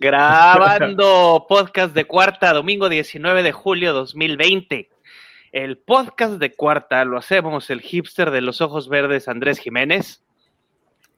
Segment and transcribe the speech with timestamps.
[0.00, 4.88] Grabando podcast de cuarta, domingo 19 de julio 2020.
[5.52, 10.24] El podcast de cuarta lo hacemos el hipster de los ojos verdes Andrés Jiménez.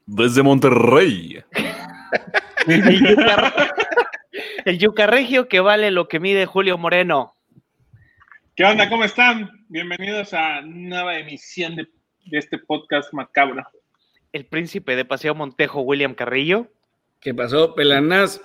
[0.07, 1.45] Desde Monterrey.
[4.65, 7.37] el, yucarregio que vale lo que mide Julio Moreno.
[8.57, 8.89] ¿Qué onda?
[8.89, 9.49] ¿Cómo están?
[9.69, 11.87] Bienvenidos a nueva emisión de,
[12.27, 13.63] de este podcast macabro.
[14.33, 16.67] El príncipe de Paseo Montejo, William Carrillo.
[17.21, 18.41] ¿Qué pasó, Pelanás?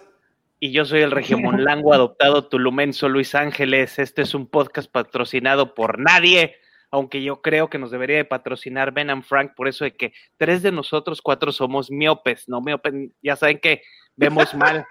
[0.59, 3.99] Y yo soy el regiomonlango adoptado tulumenso Luis Ángeles.
[3.99, 6.55] Este es un podcast patrocinado por nadie,
[6.89, 10.13] aunque yo creo que nos debería de patrocinar Ben and Frank, por eso de que
[10.37, 12.61] tres de nosotros cuatro somos miopes, ¿no?
[12.61, 13.83] Miopes, ya saben que
[14.15, 14.85] vemos mal,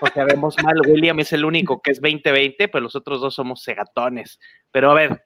[0.00, 0.80] o sea, vemos mal.
[0.86, 4.38] William es el único que es 2020, pero los otros dos somos segatones.
[4.70, 5.24] Pero a ver,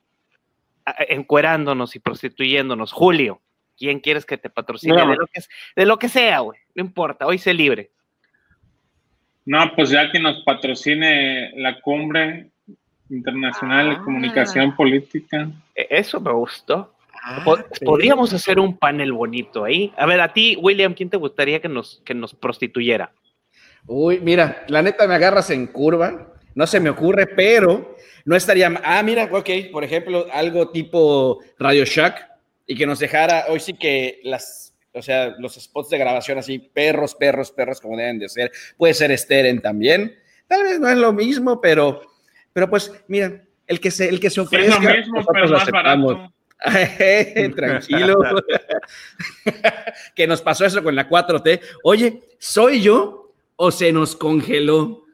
[1.08, 2.92] encuerándonos y prostituyéndonos.
[2.92, 3.42] Julio,
[3.76, 4.96] ¿quién quieres que te patrocine?
[4.96, 5.40] de, lo que,
[5.76, 7.92] de lo que sea, güey, no importa, hoy sé libre.
[9.44, 12.50] No, pues ya que nos patrocine la cumbre
[13.10, 14.02] internacional de ah.
[14.04, 15.50] comunicación política.
[15.74, 16.94] E-, eso me gustó.
[17.24, 17.44] Ah,
[17.84, 19.92] podríamos hacer un panel bonito ahí.
[19.96, 23.12] A ver, a ti, William, ¿quién te gustaría que nos, que nos prostituyera?
[23.86, 26.32] Uy, mira, la neta me agarras en curva.
[26.54, 28.72] No se me ocurre, pero no estaría.
[28.84, 32.28] Ah, mira, ok, por ejemplo, algo tipo Radio Shack
[32.66, 33.46] y que nos dejara.
[33.48, 37.96] Hoy sí que las o sea, los spots de grabación así, perros, perros, perros, como
[37.96, 38.52] deben de ser.
[38.76, 40.14] Puede ser Steren también.
[40.46, 42.02] Tal vez no es lo mismo, pero,
[42.52, 45.70] pero pues, mira, el que se, el que se ofrezca, es lo mismo, pero más
[45.70, 46.32] barato.
[47.56, 48.16] Tranquilo.
[50.14, 51.60] que nos pasó eso con la 4T.
[51.82, 55.04] Oye, ¿soy yo o se nos congeló?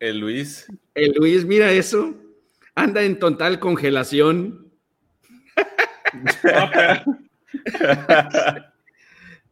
[0.00, 0.66] El Luis.
[0.94, 2.14] El Luis, mira eso.
[2.74, 4.70] Anda en total congelación.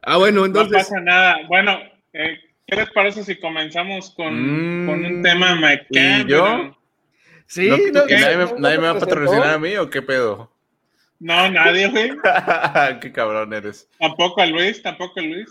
[0.08, 0.70] Ah, bueno, entonces.
[0.70, 1.38] No pasa nada.
[1.48, 1.80] Bueno,
[2.12, 5.58] eh, ¿qué les parece si comenzamos con, un mm, tema
[5.90, 6.78] ¿Y yo?
[7.46, 10.52] Sí, nadie, me, va a patrocinar a mí o qué pedo?
[11.18, 12.12] No, nadie, güey.
[13.00, 13.88] qué cabrón eres.
[13.98, 15.48] Tampoco a Luis, tampoco a Luis.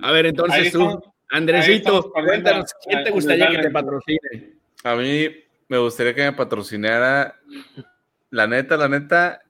[0.00, 4.52] a ver, entonces tú, Andresito, cuéntanos, ¿quién te gustaría que te patrocine?
[4.84, 5.28] A mí
[5.68, 7.40] me gustaría que me patrocinara,
[8.28, 9.40] la neta, la neta,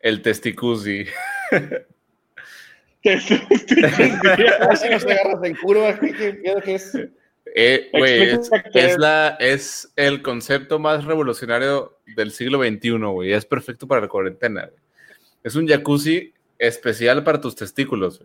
[0.00, 0.22] el
[7.54, 8.50] Eh, es?
[8.74, 13.32] es, la, es el concepto más revolucionario del siglo XXI, güey.
[13.32, 14.68] Es perfecto para la cuarentena.
[15.42, 18.22] Es un jacuzzi especial para tus testículos,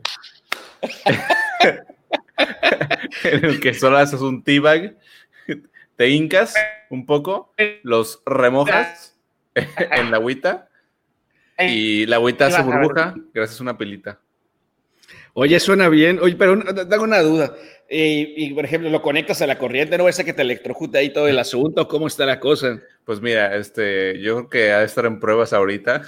[3.23, 4.97] en el que solo haces un teabag,
[5.95, 6.53] te hincas
[6.89, 9.15] un poco, los remojas
[9.55, 10.69] en la agüita
[11.59, 14.19] y la agüita se burbuja gracias a una pelita.
[15.33, 16.19] Oye, suena bien.
[16.21, 17.55] Oye, pero tengo una duda.
[17.89, 20.97] Y, por ejemplo, lo conectas a la corriente, ¿no va a ser que te electrocute
[20.97, 21.88] ahí todo el asunto?
[21.88, 22.81] ¿Cómo está la cosa?
[23.05, 26.01] Pues mira, este, yo creo que ha de estar en pruebas ahorita,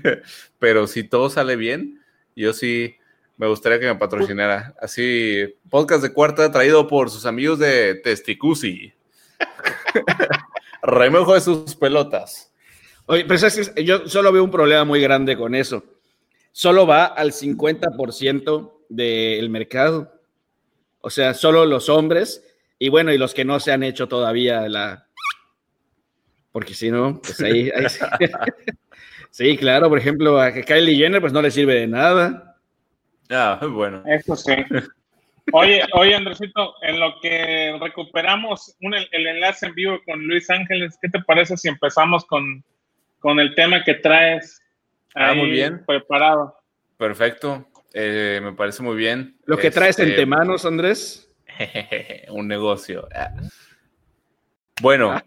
[0.58, 2.00] pero si todo sale bien,
[2.34, 2.96] yo sí
[3.36, 4.74] me gustaría que me patrocinara.
[4.80, 8.92] Así, podcast de cuarta traído por sus amigos de Testicusi.
[10.82, 12.52] Remojo de sus pelotas.
[13.06, 15.84] Oye, pero es yo solo veo un problema muy grande con eso
[16.52, 20.12] solo va al 50% del mercado.
[21.00, 22.44] O sea, solo los hombres
[22.78, 25.06] y bueno, y los que no se han hecho todavía la...
[26.52, 27.70] Porque si no, pues ahí...
[29.30, 29.56] sí.
[29.56, 32.56] claro, por ejemplo, a Kylie Jenner pues no le sirve de nada.
[33.28, 34.02] Ah, bueno.
[34.06, 34.52] Eso sí.
[35.52, 41.08] Oye, oye, Andresito, en lo que recuperamos el, enlace en vivo con Luis Ángeles, ¿qué
[41.08, 42.64] te parece si empezamos con,
[43.18, 44.59] con el tema que traes
[45.14, 45.84] Ah, muy bien.
[45.86, 46.56] Preparado.
[46.96, 47.66] Perfecto.
[47.92, 49.36] Eh, me parece muy bien.
[49.44, 51.30] Lo que traes entre este, manos, Andrés.
[52.30, 53.08] un negocio.
[54.80, 55.12] Bueno.
[55.12, 55.24] Ah.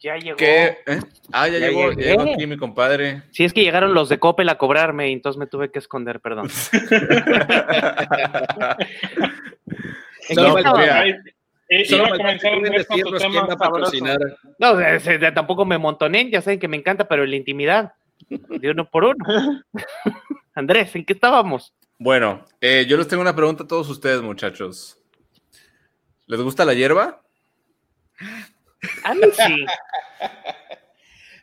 [0.00, 0.36] Ya llegó.
[0.38, 0.78] ¿Qué?
[0.86, 1.00] ¿Eh?
[1.30, 3.22] Ah, ya, llegó, llegó aquí mi compadre.
[3.32, 6.20] Sí, es que llegaron los de Coppel a cobrarme y entonces me tuve que esconder,
[6.20, 6.48] perdón.
[14.58, 17.92] no, No, tampoco me montoné, ya saben que me encanta, pero en la intimidad
[18.28, 19.62] de uno por uno.
[20.54, 21.74] Andrés, ¿en qué estábamos?
[21.98, 24.98] Bueno, eh, yo les tengo una pregunta a todos ustedes, muchachos.
[26.26, 27.22] ¿Les gusta la hierba?
[29.04, 29.66] A mí sí.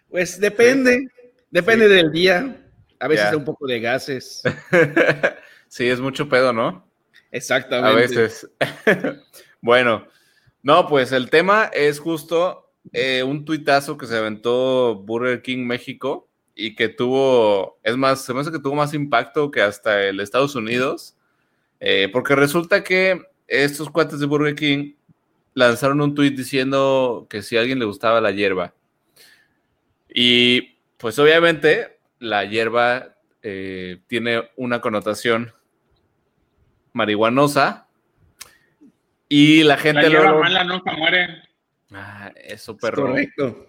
[0.09, 1.07] Pues depende,
[1.51, 2.63] depende del día.
[2.99, 4.41] A veces un poco de gases.
[5.67, 6.89] sí, es mucho pedo, ¿no?
[7.31, 7.91] Exactamente.
[7.91, 8.49] A veces.
[9.61, 10.07] bueno,
[10.63, 16.29] no, pues el tema es justo eh, un tuitazo que se aventó Burger King México
[16.57, 20.19] y que tuvo, es más, se me hace que tuvo más impacto que hasta el
[20.19, 21.15] Estados Unidos,
[21.79, 24.93] eh, porque resulta que estos cuates de Burger King
[25.53, 28.73] lanzaron un tweet diciendo que si a alguien le gustaba la hierba.
[30.13, 35.53] Y pues obviamente la hierba eh, tiene una connotación
[36.93, 37.87] marihuanosa.
[39.29, 41.43] Y la gente La hierba luego- mala nunca muere.
[41.91, 43.07] Ah, eso, perro.
[43.07, 43.66] Correcto.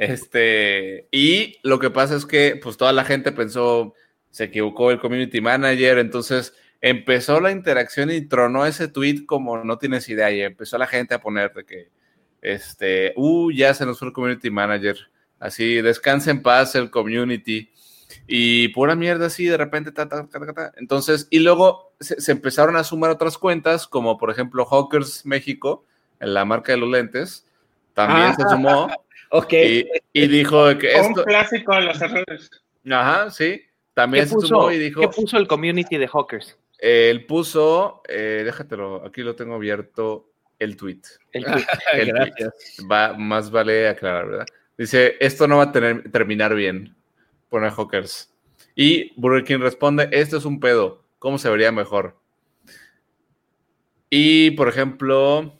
[0.00, 3.94] Este, y lo que pasa es que, pues, toda la gente pensó,
[4.30, 9.76] se equivocó el community manager, entonces empezó la interacción y tronó ese tweet como no
[9.78, 11.88] tienes idea, y empezó la gente a poner de que,
[12.42, 14.96] este, uh, ya se nos fue el community manager,
[15.40, 17.72] así, descansa en paz el community,
[18.28, 20.72] y pura mierda así, de repente, ta, ta, ta, ta, ta.
[20.76, 25.84] entonces, y luego se, se empezaron a sumar otras cuentas, como por ejemplo Hawkers México,
[26.20, 27.44] en la marca de los lentes,
[27.94, 28.34] también Ah.
[28.36, 28.88] se sumó.
[29.30, 29.52] Ok.
[29.52, 32.50] Y, y dijo que Un esto, clásico de las redes.
[32.90, 36.56] ajá, sí, ¿Qué también se puso, sumó y dijo, ¿Qué puso el community de Hawkers?
[36.78, 40.30] él puso, eh, déjatelo, aquí lo tengo abierto,
[40.60, 41.00] el tweet.
[41.32, 41.64] El tweet.
[41.92, 42.76] El Gracias.
[42.76, 42.88] tweet.
[42.88, 44.46] Va, más vale aclarar, ¿verdad?
[44.76, 46.94] Dice, esto no va a tener, terminar bien,
[47.48, 48.32] pone Hawkers.
[48.76, 52.16] Y Burger King responde, esto es un pedo, ¿cómo se vería mejor?
[54.08, 55.57] Y, por ejemplo,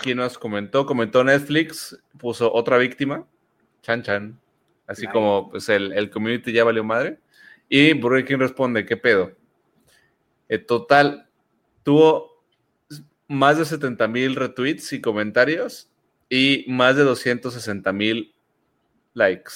[0.00, 0.86] ¿quién nos comentó?
[0.86, 3.26] Comentó Netflix, puso otra víctima,
[3.82, 4.40] Chan Chan.
[4.86, 5.12] Así Nice.
[5.12, 7.18] como pues el, el community ya valió madre.
[7.68, 9.32] Y Burger King responde, ¿qué pedo?
[10.48, 11.28] En total,
[11.82, 12.42] tuvo
[13.28, 15.88] más de 70 mil retweets y comentarios
[16.28, 18.34] y más de 260 mil
[19.14, 19.52] likes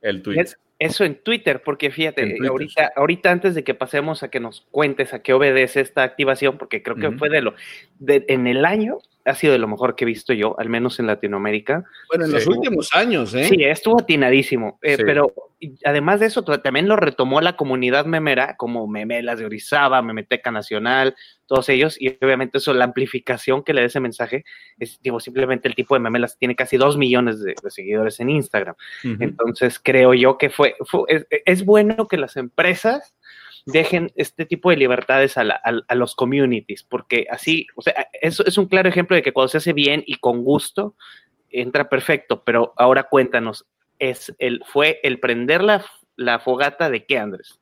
[0.00, 0.40] el tweet.
[0.40, 2.48] Es- Eso en Twitter, porque fíjate, Twitter.
[2.48, 6.56] ahorita, ahorita antes de que pasemos a que nos cuentes a qué obedece esta activación,
[6.56, 7.18] porque creo que Ujú.
[7.18, 7.54] fue de lo,
[7.98, 10.98] de, en el año ha sido de lo mejor que he visto yo, al menos
[10.98, 11.84] en Latinoamérica.
[12.08, 13.44] Bueno, en los últimos años, ¿eh?
[13.44, 15.02] Sí, estuvo atinadísimo, eh, Sí.
[15.04, 15.32] pero
[15.84, 21.14] además de eso, también lo retomó la comunidad memera, como Memelas de Orizaba, Memeteca Nacional,
[21.46, 24.44] todos ellos, y obviamente eso, la amplificación que le da ese mensaje,
[24.78, 28.30] es, digo, simplemente el tipo de Memelas tiene casi dos millones de, de seguidores en
[28.30, 28.74] Instagram.
[29.04, 33.14] Entonces creo yo que fue, fue- es, es bueno que las empresas
[33.66, 38.08] dejen este tipo de libertades a, la- a- a los communities, porque así, o sea,
[38.20, 40.94] eso es un claro ejemplo de que cuando se hace bien y con gusto,
[41.50, 43.66] entra perfecto, pero ahora cuéntanos,
[43.98, 45.84] es el, ¿fue el prender la,
[46.16, 47.60] la fogata de qué, Andrés?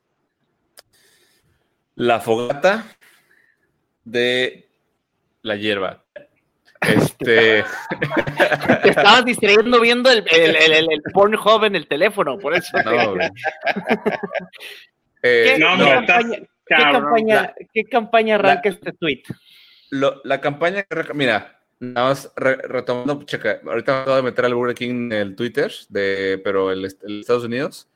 [1.95, 2.87] La fogata
[4.05, 4.69] de
[5.43, 6.05] la hierba.
[6.81, 7.65] Este,
[8.83, 12.77] Te estabas distrayendo viendo el, el, el, el- el Pornhub en el teléfono, por eso.
[12.85, 13.15] no.
[15.23, 16.25] Eh, ¿Qué, No, qué campaña, estás
[16.67, 17.03] qué cabrón.
[17.03, 19.23] campaña- qué campaña arranca este tweet?
[19.91, 20.85] lo- la campaña
[21.15, 25.13] mira, nada más re- retomando, checa, ahorita me acabo de meter al Burger King en
[25.13, 27.89] el Twitter, de, pero el, el Estados Unidos,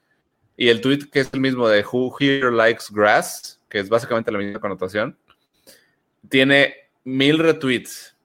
[0.56, 4.32] y el tweet que es el mismo de Who Here Likes Grass, que es básicamente
[4.32, 5.16] la misma connotación,
[6.28, 8.16] tiene mil retweets,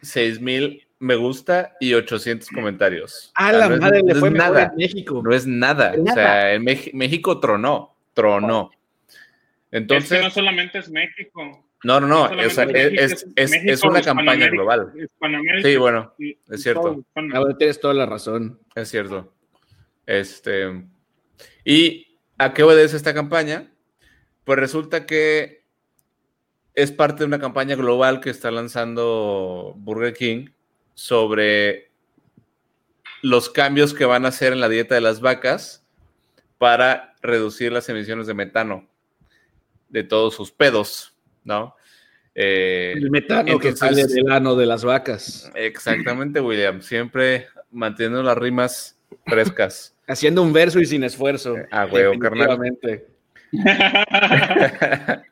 [0.00, 3.32] seis mil me gusta y 800 comentarios.
[3.34, 4.62] A O sea, la no es- madre, le no fue es mejor nada.
[4.70, 5.20] en México.
[5.24, 5.96] No es nada.
[5.96, 6.12] Nada.
[6.12, 8.70] O sea, en México tronó, tronó.
[9.08, 9.18] es
[9.70, 11.66] Entonces, que no solamente es México.
[11.84, 14.92] no, no, no, es, es, es- México, es una campaña global.
[15.62, 17.02] Sí, bueno, y- es cierto.
[17.34, 18.60] Ahora tienes toda la razón.
[18.74, 19.32] es cierto.
[20.06, 20.84] Este,
[21.64, 23.72] ¿y a qué obedece esta campaña?
[24.44, 25.62] Pues resulta que
[26.74, 30.46] es parte de una campaña global que está lanzando Burger King
[30.94, 31.90] sobre
[33.22, 35.81] los cambios que van a hacer en la dieta de las vacas
[36.62, 38.86] para reducir las emisiones de metano
[39.88, 41.74] de todos sus pedos, ¿no?
[42.36, 45.50] Eh, El metano que sale del ano de las vacas.
[45.56, 46.80] exactamente, William.
[46.80, 49.96] Siempre manteniendo las rimas frescas.
[50.06, 51.56] Haciendo un verso y sin esfuerzo.
[51.72, 52.56] Ah, huevo, carnal.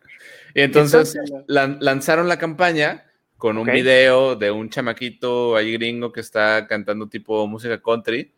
[0.53, 3.05] Y entonces lan- lanzaron la campaña
[3.37, 8.33] con un video de un chamaquito ahí gringo que está cantando tipo música country,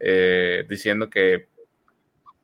[0.00, 1.46] eh, diciendo que,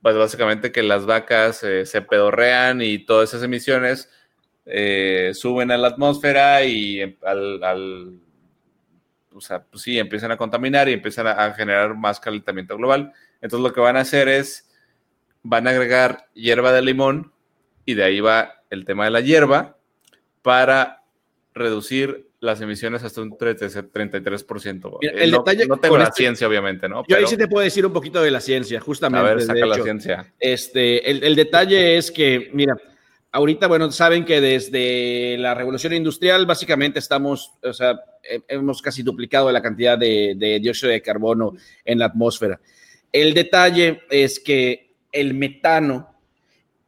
[0.03, 4.11] pues básicamente que las vacas eh, se pedorrean y todas esas emisiones
[4.67, 8.21] eh, suben a la atmósfera y em- al,
[9.33, 13.13] o sea, pues sí, empiezan a contaminar y empiezan a, a generar más calentamiento global.
[13.41, 14.69] Entonces lo que van a hacer es,
[15.43, 17.33] van a agregar hierba de limón
[17.85, 19.79] y de ahí va el tema de la hierba
[20.43, 21.05] para
[21.55, 23.91] reducir las emisiones hasta un 33%.
[23.93, 24.99] 33%.
[25.01, 27.05] Mira, Eh, el no, detalle no tengo la este- ciencia, obviamente, ¿no?
[27.07, 29.29] Yo ahí sí te puedo decir un poquito de la ciencia, a justamente.
[29.29, 30.33] ver, de saca la ciencia.
[30.41, 32.77] Este, el, el detalle es que, mira,
[33.31, 39.05] ahorita, bueno, saben que desde la revolución industrial básicamente estamos, o sea, he- hemos casi
[39.05, 41.53] duplicado la cantidad de, de dióxido de carbono
[41.85, 42.59] en la atmósfera.
[43.13, 46.13] El detalle es que el metano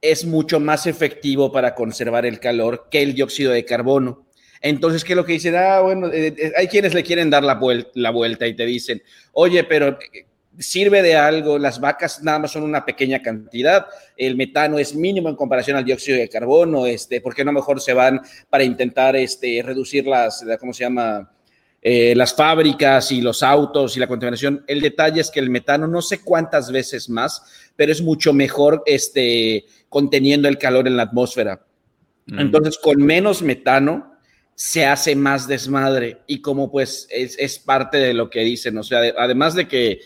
[0.01, 4.27] es mucho más efectivo para conservar el calor que el dióxido de carbono.
[4.61, 5.55] Entonces, ¿qué es lo que dicen?
[5.57, 7.61] Ah, bueno, eh, eh, hay quienes le quieren dar la,
[7.95, 10.27] la vuelta y te dicen, oye, pero eh,
[10.59, 15.29] sirve de algo, las vacas nada más son una pequeña cantidad, el metano es mínimo
[15.29, 19.17] en comparación al dióxido de carbono, este, ¿por qué no mejor se van para intentar
[19.17, 21.31] este, reducir las, ¿cómo se llama?
[21.87, 24.65] Eh, las fábricas y los autos y la contaminación.
[24.67, 27.43] El detalle es que el metano no sé cuántas veces más,
[27.77, 31.61] pero es mucho mejor este, conteniendo el calor en la atmósfera.
[32.25, 32.39] Mm.
[32.39, 34.14] Entonces, con menos metano
[34.55, 38.83] se hace más desmadre y como pues es, es parte de lo que dicen, o
[38.83, 40.01] sea, además de que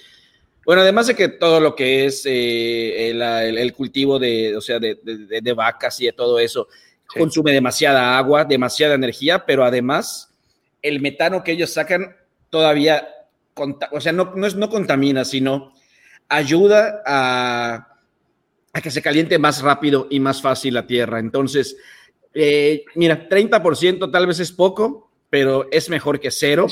[0.69, 5.53] bueno, además de que todo lo que es eh, el, cultivo de, o sea, de,
[5.57, 6.69] vacas y de todo eso
[7.07, 10.29] consume demasiada agua, demasiada energía, pero además
[10.83, 12.15] el metano que ellos sacan
[12.51, 13.09] todavía,
[13.91, 15.73] o sea, no, no, es, no contamina, sino
[16.29, 17.97] ayuda a,
[18.75, 21.19] a, que se caliente más rápido y más fácil la tierra.
[21.19, 21.79] Entonces,
[22.35, 26.67] eh, mira, 30% tal vez es poco, pero es mejor que cero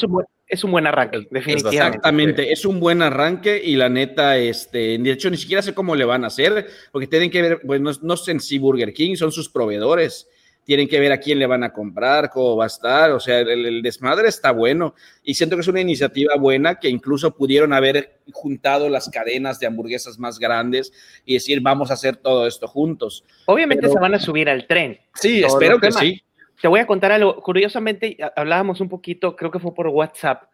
[0.48, 1.76] es un buen arranque, definitivamente.
[1.76, 5.96] Exactamente, es un buen arranque y la neta, este, de hecho, ni siquiera sé cómo
[5.96, 9.16] le van a hacer, porque tienen que ver, pues no, no sé si Burger King
[9.16, 10.28] son sus proveedores,
[10.66, 13.40] tienen que ver a quién le van a comprar, cómo va a estar, o sea,
[13.40, 18.18] el, desmadre está bueno y siento que es una iniciativa buena que incluso pudieron haber
[18.32, 20.92] juntado las cadenas de hamburguesas más grandes
[21.25, 23.25] y decir, vamos a hacer todo esto juntos.
[23.46, 24.99] Obviamente se van a subir al tren.
[25.14, 26.23] Sí, espero que sí
[26.61, 27.42] te voy a contar algo.
[27.42, 30.44] Curiosamente, hablábamos un poquito, creo que fue por WhatsApp,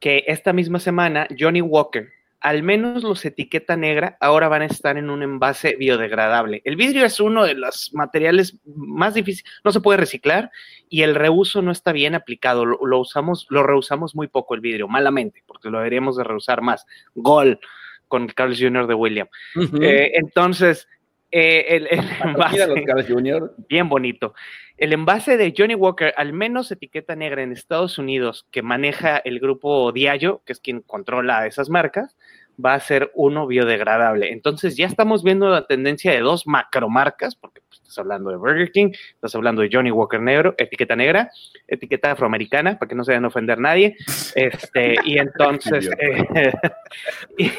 [0.00, 2.08] que esta misma semana Johnny Walker,
[2.46, 6.62] al menos los etiqueta negra, ahora van a estar en un envase biodegradable.
[6.64, 10.52] El vidrio es uno de los materiales más difíciles, no se puede reciclar
[10.88, 12.64] y el reuso no está bien aplicado.
[12.64, 16.86] Lo, usamos, lo reusamos muy poco el vidrio, malamente, porque lo deberíamos de reusar más.
[17.16, 17.58] Gol
[18.06, 18.86] con Carlos Jr.
[18.86, 19.26] de William.
[19.80, 20.86] Eh, entonces,
[21.30, 21.88] eh, el,
[22.24, 22.66] envase,
[23.68, 24.34] bien bonito.
[24.76, 29.40] El envase de Johnny Walker, al menos etiqueta negra en Estados Unidos, que maneja el
[29.40, 32.16] grupo Diallo, que es quien controla esas marcas,
[32.62, 34.32] va a ser uno biodegradable.
[34.32, 38.70] Entonces ya estamos viendo la tendencia de dos macromarcas, porque pues, estás hablando de Burger
[38.72, 41.30] King, estás hablando de Johnny Walker negro, etiqueta negra,
[41.66, 43.96] etiqueta afroamericana, para que no se vayan a ofender nadie.
[44.34, 46.52] Este, y entonces, eh,
[47.38, 47.50] y,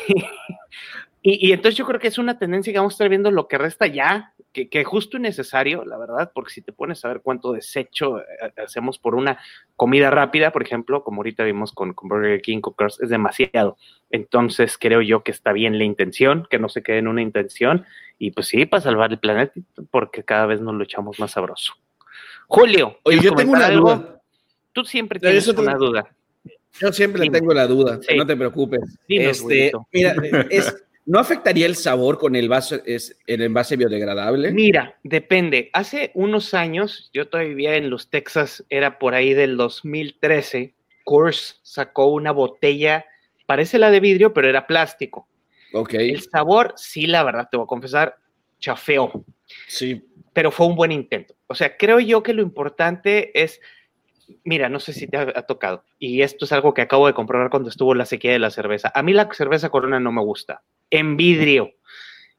[1.30, 3.88] entonces yo creo que es una tendencia que vamos a estar viendo lo que resta
[3.88, 7.52] ya, que, que justo y necesario, la verdad, porque si te pones a ver cuánto
[7.52, 8.24] desecho eh,
[8.64, 9.38] hacemos por una
[9.76, 13.78] comida rápida, por ejemplo, como ahorita vimos con, Burger King, Cookers, es demasiado.
[14.10, 17.86] Entonces creo yo que está bien la intención, que no se quede en una intención,
[18.18, 19.54] y pues sí, para salvar el planeta,
[19.92, 21.74] porque cada vez nos lo echamos más sabroso.
[22.48, 24.22] Julio, Oye, yo tengo una duda.
[24.72, 26.08] Tú siempre tienes una duda.
[26.80, 28.82] Yo siempre tengo la duda, no te preocupes.
[29.08, 30.16] este, mira,
[30.50, 30.76] es,
[31.08, 34.52] ¿No afectaría el sabor con el, vaso, es, el envase biodegradable?
[34.52, 35.70] Mira, depende.
[35.72, 41.62] Hace unos años, yo todavía vivía en los Texas, era por ahí del 2013, Coors
[41.64, 43.06] sacó una botella,
[43.46, 45.30] parece la de vidrio, pero era plástico.
[45.72, 45.94] Ok.
[45.94, 48.18] El sabor, sí, la verdad, te voy a confesar,
[48.60, 49.24] chafeó.
[49.70, 50.04] Sí.
[50.34, 51.36] Pero fue un buen intento.
[51.48, 53.62] O sea, creo yo que lo importante es
[54.44, 57.50] mira, no sé si te ha, tocado, y esto es algo que acabo de comprobar
[57.50, 58.92] cuando estuvo la sequía de la cerveza.
[58.94, 61.74] A mí la cerveza Corona no me gusta en vidrio.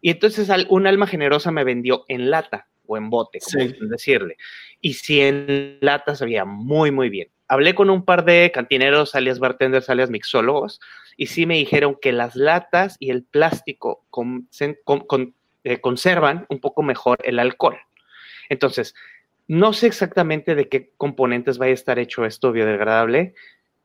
[0.01, 4.37] Y entonces un alma generosa me vendió en lata o en bote, como decirle.
[4.81, 7.29] Y si en lata sabía muy, muy bien.
[7.49, 10.81] Hablé con un par de cantineros, alias bartenders, alias mixólogos,
[11.17, 14.07] y sí me dijeron que las latas y el plástico
[15.65, 17.79] eh, conservan un poco mejor el alcohol.
[18.49, 18.95] Entonces,
[19.49, 23.35] no sé exactamente de qué componentes vaya a estar hecho esto biodegradable,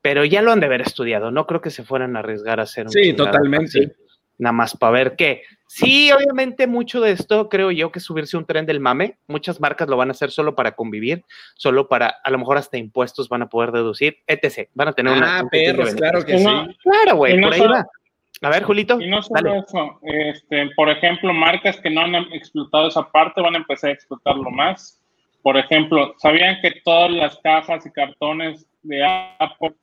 [0.02, 1.32] pero ya lo han de haber estudiado.
[1.32, 2.92] No creo que se fueran a arriesgar a hacer un.
[2.92, 3.96] Sí, totalmente
[4.38, 5.44] nada más para ver qué.
[5.68, 9.18] Sí, obviamente mucho de esto creo yo que subirse un tren del mame.
[9.28, 11.24] Muchas marcas lo van a hacer solo para convivir,
[11.56, 14.70] solo para, a lo mejor hasta impuestos van a poder deducir, etc.
[14.74, 15.40] Van a tener una...
[15.40, 16.46] Ah, perros, claro que sí.
[16.84, 17.88] Claro, güey, por ahí va.
[18.42, 19.00] A ver, Julito.
[19.00, 23.56] Y no solo eso, este, por ejemplo, marcas que no han explotado esa parte van
[23.56, 25.00] a empezar a explotarlo más.
[25.44, 29.74] Por ejemplo, ¿sabían que todas las cajas y cartones de Apple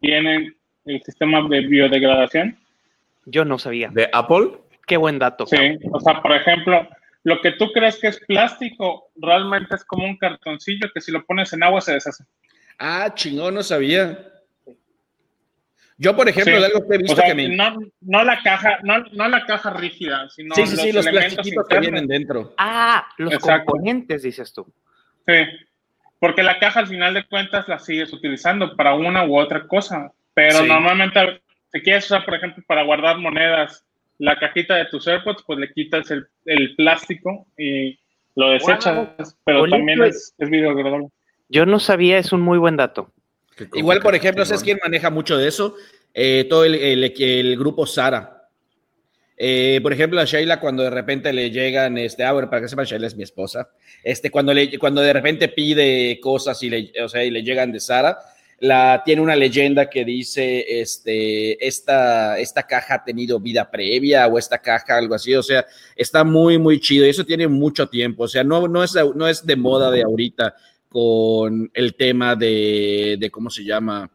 [0.00, 2.56] tienen el sistema de biodegradación?
[3.26, 3.90] Yo no sabía.
[3.92, 4.52] ¿De Apple?
[4.86, 5.44] Qué buen dato.
[5.46, 5.56] Sí,
[5.90, 6.88] o sea, por ejemplo,
[7.24, 11.24] lo que tú crees que es plástico realmente es como un cartoncillo que si lo
[11.24, 12.24] pones en agua se deshace.
[12.78, 14.28] Ah, chingón, no sabía.
[15.98, 19.28] Yo, por ejemplo, de algo que he visto que no, no, la caja, no, no,
[19.28, 22.54] la caja rígida, sino sí, sí, sí, los plastiquitos que vienen dentro.
[22.56, 24.66] Ah, los componentes, dices tú.
[25.26, 25.34] Sí,
[26.18, 30.12] porque la caja al final de cuentas la sigues utilizando para una u otra cosa,
[30.34, 33.84] pero normalmente si quieres usar, por ejemplo, para guardar monedas
[34.18, 37.98] la cajita de tus AirPods, pues le quitas el, el plástico y
[38.36, 41.08] lo desechas, pero también es, es biodegradable.
[41.48, 43.12] Yo no sabía, es un muy buen dato.
[43.74, 45.76] Igual, por ejemplo, ¿sabes quién maneja mucho de eso?
[46.14, 48.41] Eh, todo el, el, el, grupo Sara.
[49.44, 52.68] Eh, por ejemplo, a Sheila cuando de repente le llegan, este, ah, bueno, para que
[52.68, 53.70] sepan, Sheila es mi esposa,
[54.04, 57.72] este, cuando, le, cuando de repente pide cosas y le, o sea, y le llegan
[57.72, 58.20] de Sara,
[58.60, 64.38] la, tiene una leyenda que dice, este, esta, esta caja ha tenido vida previa o
[64.38, 67.04] esta caja, algo así, o sea, está muy, muy chido.
[67.04, 70.04] Y eso tiene mucho tiempo, o sea, no, no, es, no es de moda de
[70.04, 70.54] ahorita
[70.88, 74.08] con el tema de, de ¿cómo se llama?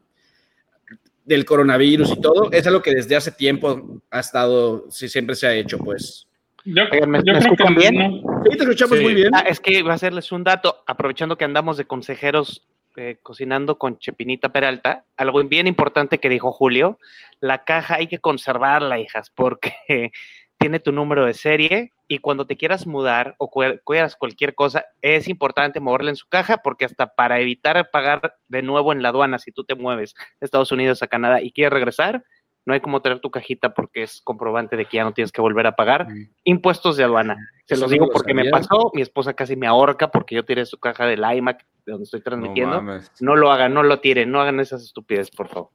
[1.28, 5.46] Del coronavirus y todo, es algo que desde hace tiempo ha estado, sí, siempre se
[5.46, 6.26] ha hecho, pues.
[6.64, 8.22] Yo, ¿me, yo ¿me escuchan bien?
[8.44, 9.04] Sí, te escuchamos sí.
[9.04, 9.30] muy bien.
[9.34, 12.66] Ah, es que va a hacerles un dato, aprovechando que andamos de consejeros
[12.96, 16.98] eh, cocinando con Chepinita Peralta, algo bien importante que dijo Julio,
[17.42, 19.74] la caja hay que conservarla, hijas, porque
[20.58, 23.50] tiene tu número de serie y cuando te quieras mudar o
[23.86, 28.62] quieras cualquier cosa, es importante moverla en su caja porque hasta para evitar pagar de
[28.62, 31.74] nuevo en la aduana, si tú te mueves de Estados Unidos a Canadá y quieres
[31.74, 32.24] regresar,
[32.66, 35.42] no hay como tener tu cajita porque es comprobante de que ya no tienes que
[35.42, 36.30] volver a pagar mm.
[36.44, 37.38] impuestos de aduana.
[37.66, 40.78] Se los digo porque me pasó, mi esposa casi me ahorca porque yo tiré su
[40.78, 42.82] caja del iMac de donde estoy transmitiendo.
[42.82, 45.70] No, no lo hagan, no lo tiren, no hagan esas estupidez, por favor.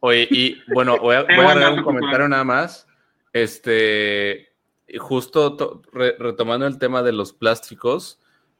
[0.00, 2.88] Oye, y bueno, voy a, voy a agregar un comentario nada más.
[3.32, 4.49] Este,
[4.98, 8.18] justo re retomando el tema de los plásticos,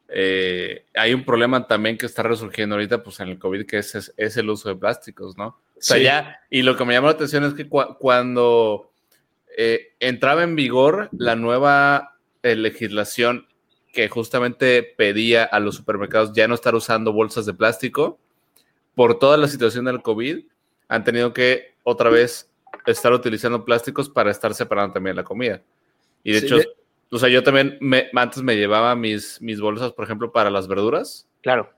[0.09, 3.95] eh, hay un problema también que está resurgiendo ahorita, pues en el COVID, que es,
[3.95, 5.47] es, es el uso de plásticos, ¿no?
[5.47, 6.03] O sea, sí.
[6.03, 8.91] ya, y lo que me llama la atención es que cu cuando
[9.57, 13.47] eh, entraba en vigor la nueva eh, legislación
[13.93, 18.19] que justamente pedía a los supermercados ya no estar usando bolsas de plástico,
[18.95, 20.45] por toda la situación del COVID,
[20.89, 22.51] han tenido que otra vez
[22.87, 25.63] estar utilizando plásticos para estar separando también la comida.
[26.23, 26.69] Y de sí, hecho, de...
[27.11, 30.69] o sea, yo también me, antes me llevaba mis, mis bolsas, por ejemplo, para las
[30.69, 31.29] verduras.
[31.43, 31.71] Claro.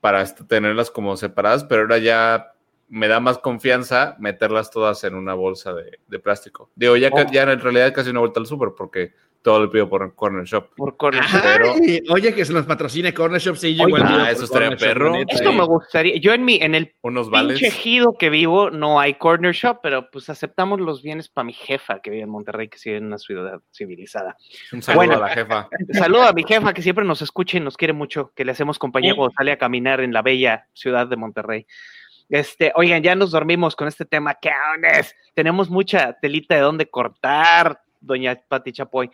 [0.00, 2.52] Para tenerlas como separadas, pero ahora ya
[2.88, 6.70] me da más confianza meterlas todas en una bolsa de, de plástico.
[6.74, 7.30] Digo, ya, oh.
[7.30, 10.70] ya en realidad casi una vuelta al súper porque todo lo pido por Corner Shop.
[10.76, 11.40] Por Corner Shop.
[11.42, 11.74] Pero...
[12.10, 14.02] Oye, que se nos patrocine Corner Shop, sí, yo igual.
[14.06, 15.14] Ah, eso estaría perro.
[15.26, 16.16] Esto me gustaría.
[16.18, 20.10] Yo en mi, en el Unos pinche ejido que vivo no hay Corner Shop, pero
[20.10, 23.18] pues aceptamos los bienes para mi jefa que vive en Monterrey, que sigue en una
[23.18, 24.36] ciudad civilizada.
[24.72, 25.68] Un saludo bueno, a la jefa.
[25.92, 28.78] Saludo a mi jefa que siempre nos escucha y nos quiere mucho, que le hacemos
[28.78, 31.66] compañía cuando sale a caminar en la bella ciudad de Monterrey.
[32.28, 34.34] Este, oigan, ya nos dormimos con este tema.
[34.34, 34.50] ¿Qué
[34.98, 35.14] es?
[35.34, 39.10] Tenemos mucha telita de dónde cortar, doña Pati Chapoy.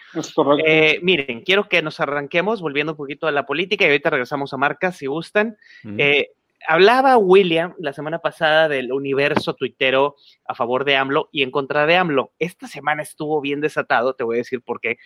[0.66, 4.52] Eh, miren, quiero que nos arranquemos volviendo un poquito a la política y ahorita regresamos
[4.52, 5.56] a marcas si gustan.
[5.82, 5.96] Mm.
[5.98, 6.28] Eh,
[6.66, 10.16] hablaba William la semana pasada del universo tuitero
[10.46, 12.32] a favor de AMLO y en contra de AMLO.
[12.38, 14.98] Esta semana estuvo bien desatado, te voy a decir por qué.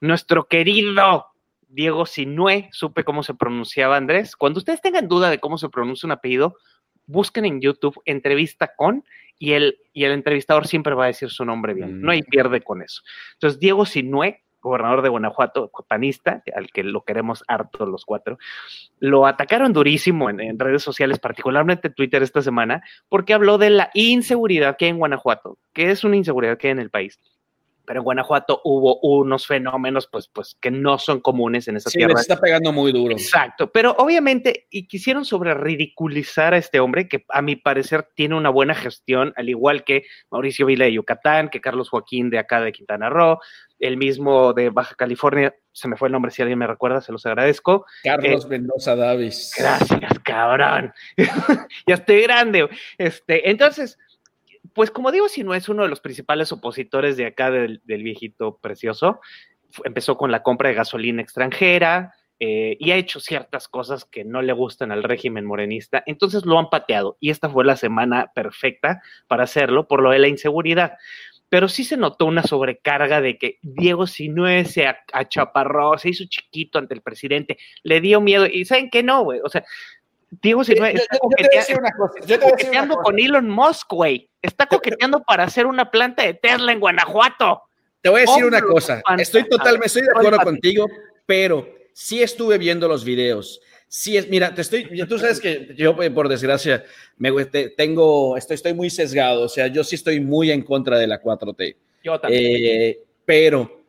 [0.00, 1.26] Nuestro querido
[1.70, 4.34] Diego Sinue, supe cómo se pronunciaba Andrés.
[4.34, 6.56] Cuando ustedes tengan duda de cómo se pronuncia un apellido,
[7.10, 9.04] busquen en YouTube entrevista con
[9.38, 11.98] y el, y el entrevistador siempre va a decir su nombre bien.
[11.98, 12.02] Mm.
[12.02, 13.02] No hay pierde con eso.
[13.34, 18.38] Entonces, Diego Sinue, gobernador de Guanajuato, panista, al que lo queremos harto los cuatro,
[18.98, 23.90] lo atacaron durísimo en, en, redes sociales, particularmente Twitter esta semana, porque habló de la
[23.94, 27.18] inseguridad que hay en Guanajuato, que es una inseguridad que hay en el país
[27.90, 31.98] pero en Guanajuato hubo unos fenómenos pues, pues que no son comunes en esa sí,
[31.98, 32.14] tierra.
[32.14, 33.12] Sí, está pegando muy duro.
[33.12, 38.36] Exacto, pero obviamente, y quisieron sobre ridiculizar a este hombre, que a mi parecer tiene
[38.36, 42.60] una buena gestión, al igual que Mauricio Vila de Yucatán, que Carlos Joaquín de acá
[42.60, 43.40] de Quintana Roo,
[43.80, 47.10] el mismo de Baja California, se me fue el nombre, si alguien me recuerda, se
[47.10, 47.86] los agradezco.
[48.04, 49.52] Carlos eh, Mendoza Davis.
[49.58, 50.92] Gracias, cabrón.
[51.88, 52.68] ya estoy grande.
[52.98, 53.98] Este, entonces,
[54.74, 58.58] pues como digo, si no es uno de los principales opositores de acá del, viejito
[58.58, 59.20] precioso,
[59.84, 64.42] empezó con la compra de gasolina extranjera eh, y ha hecho ciertas cosas que no
[64.42, 69.02] le gustan al régimen morenista, entonces lo han pateado y esta fue la semana perfecta
[69.28, 70.94] para hacerlo por lo de la inseguridad.
[71.50, 76.78] Pero sí se notó una sobrecarga de que Diego Sinue se achaparró, se hizo chiquito
[76.78, 79.40] ante el presidente, le dio miedo y ¿saben qué no, güey?
[79.44, 79.64] O sea,
[80.30, 81.18] Diego Sinue está
[82.40, 84.30] coqueteando con Elon Musk, güey.
[84.40, 87.62] Está coqueteando para hacer una planta de Tesla en Guanajuato.
[88.00, 89.02] Te voy a decir una cosa.
[89.18, 90.86] Estoy totalmente, estoy de acuerdo contigo,
[91.26, 93.60] pero sí estuve viendo los videos.
[93.88, 96.84] Sí, es, mira, te estoy, tú sabes que yo, eh, por desgracia,
[97.16, 99.42] me, te, tengo, estoy, estoy muy sesgado.
[99.42, 101.76] O sea, yo sí estoy muy en contra de la 4T.
[102.04, 102.42] Yo también.
[102.46, 103.80] Eh, pero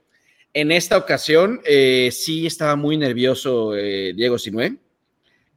[0.54, 4.75] en esta ocasión eh, sí estaba muy nervioso eh, Diego Sinue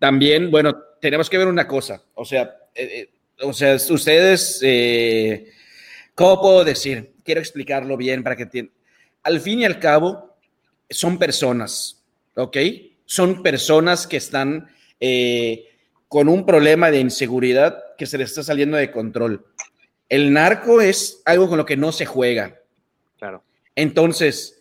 [0.04, 3.08] también, bueno, tenemos que ver una cosa, o sea, eh,
[3.40, 5.50] o sea, ustedes, eh,
[6.14, 7.14] ¿Cómo puedo decir?
[7.24, 8.74] Quiero explicarlo bien para que entiendan.
[9.22, 10.36] Al fin y al cabo,
[10.90, 12.04] son personas,
[12.36, 12.56] ¿ok?
[13.06, 14.68] Son personas que están
[15.00, 15.70] eh,
[16.06, 19.46] con un problema de inseguridad que se les está saliendo de control.
[20.10, 22.60] El narco es algo con lo que no se juega.
[23.18, 23.42] Claro.
[23.74, 24.53] Entonces,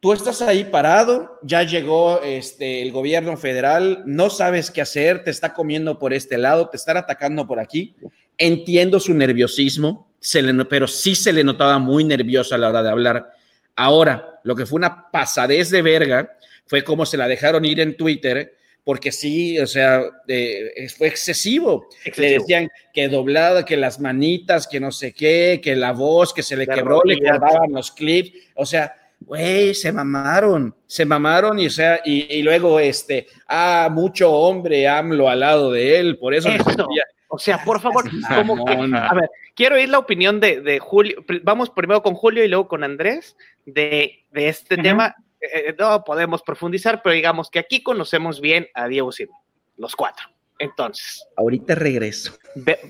[0.00, 5.30] tú estás ahí parado, ya llegó este, el gobierno federal, no sabes qué hacer, te
[5.30, 7.96] está comiendo por este lado, te están atacando por aquí.
[8.36, 12.82] Entiendo su nerviosismo, se le, pero sí se le notaba muy nerviosa a la hora
[12.82, 13.32] de hablar.
[13.74, 17.96] Ahora, lo que fue una pasadez de verga fue como se la dejaron ir en
[17.96, 21.88] Twitter, porque sí, o sea, eh, fue excesivo.
[22.04, 22.22] Excesivo.
[22.22, 26.42] Le decían que doblada, que las manitas, que no sé qué, que la voz, que
[26.42, 28.32] se le La quebró, le cortaban los clips.
[28.54, 33.88] O sea, güey, se mamaron, se mamaron y, o sea, y, y luego, este, ah,
[33.90, 36.48] mucho hombre AMLO al lado de él, por eso.
[36.48, 36.88] Eso.
[37.30, 38.04] O sea, por favor,
[38.36, 41.22] como que, a ver, quiero oír la opinión de, de Julio.
[41.42, 45.14] Vamos primero con Julio y luego con Andrés de, de este tema.
[45.40, 49.36] Eh, no podemos profundizar, pero digamos que aquí conocemos bien a Diego Simón,
[49.76, 50.26] los cuatro.
[50.58, 52.32] Entonces, Ahorita regreso.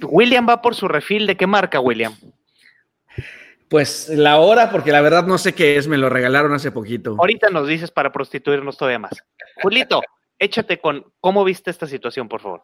[0.02, 1.26] William va por su refil.
[1.26, 2.14] ¿De qué marca, William?
[3.68, 7.16] Pues la hora, porque la verdad no sé qué es, me lo regalaron hace poquito.
[7.18, 9.12] Ahorita nos dices para prostituirnos todavía más.
[9.62, 10.00] Julito,
[10.38, 12.62] échate con cómo viste esta situación, por favor.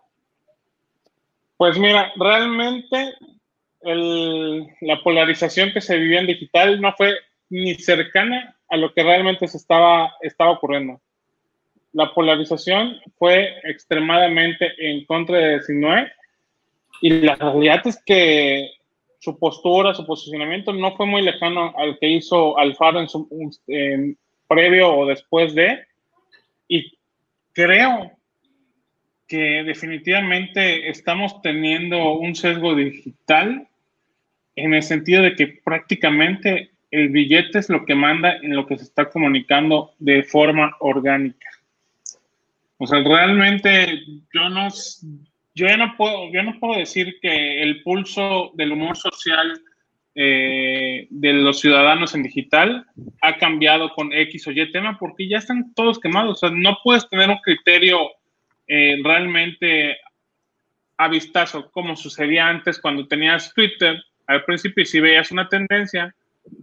[1.57, 3.15] Pues mira, realmente
[3.83, 7.15] el- la polarización que se vivía en digital no fue
[7.51, 11.01] ni cercana a lo que realmente se estaba, estaba ocurriendo.
[11.93, 16.11] La polarización fue extremadamente en contra de Sinue
[17.01, 18.71] y la realidad es que
[19.25, 23.27] su postura, su posicionamiento no fue muy lejano al que hizo Alfaro en su
[23.67, 25.87] en previo o después de
[26.69, 26.93] y
[27.53, 28.13] creo
[29.27, 33.67] que definitivamente estamos teniendo un sesgo digital
[34.57, 38.77] en el sentido de que prácticamente el billete es lo que manda en lo que
[38.77, 41.49] se está comunicando de forma orgánica.
[42.79, 44.69] O sea, realmente yo no,
[45.55, 49.61] yo ya no puedo, yo no puedo decir que el pulso del humor social
[50.17, 52.87] eh, de los ciudadanos en digital
[53.21, 56.43] ha cambiado con X o Y tema porque ya están todos quemados.
[56.43, 57.99] O sea, no puedes tener un criterio
[58.69, 59.97] eh, realmente
[60.97, 66.15] a vistazo, como sucedía antes cuando tenías Twitter al principio y si veías una tendencia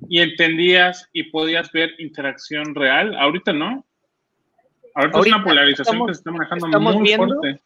[0.07, 3.15] y entendías y podías ver interacción real.
[3.15, 3.85] Ahorita no.
[4.95, 7.61] Ahorita, Ahorita es una polarización estamos- que se está manejando muy viendo- fuerte.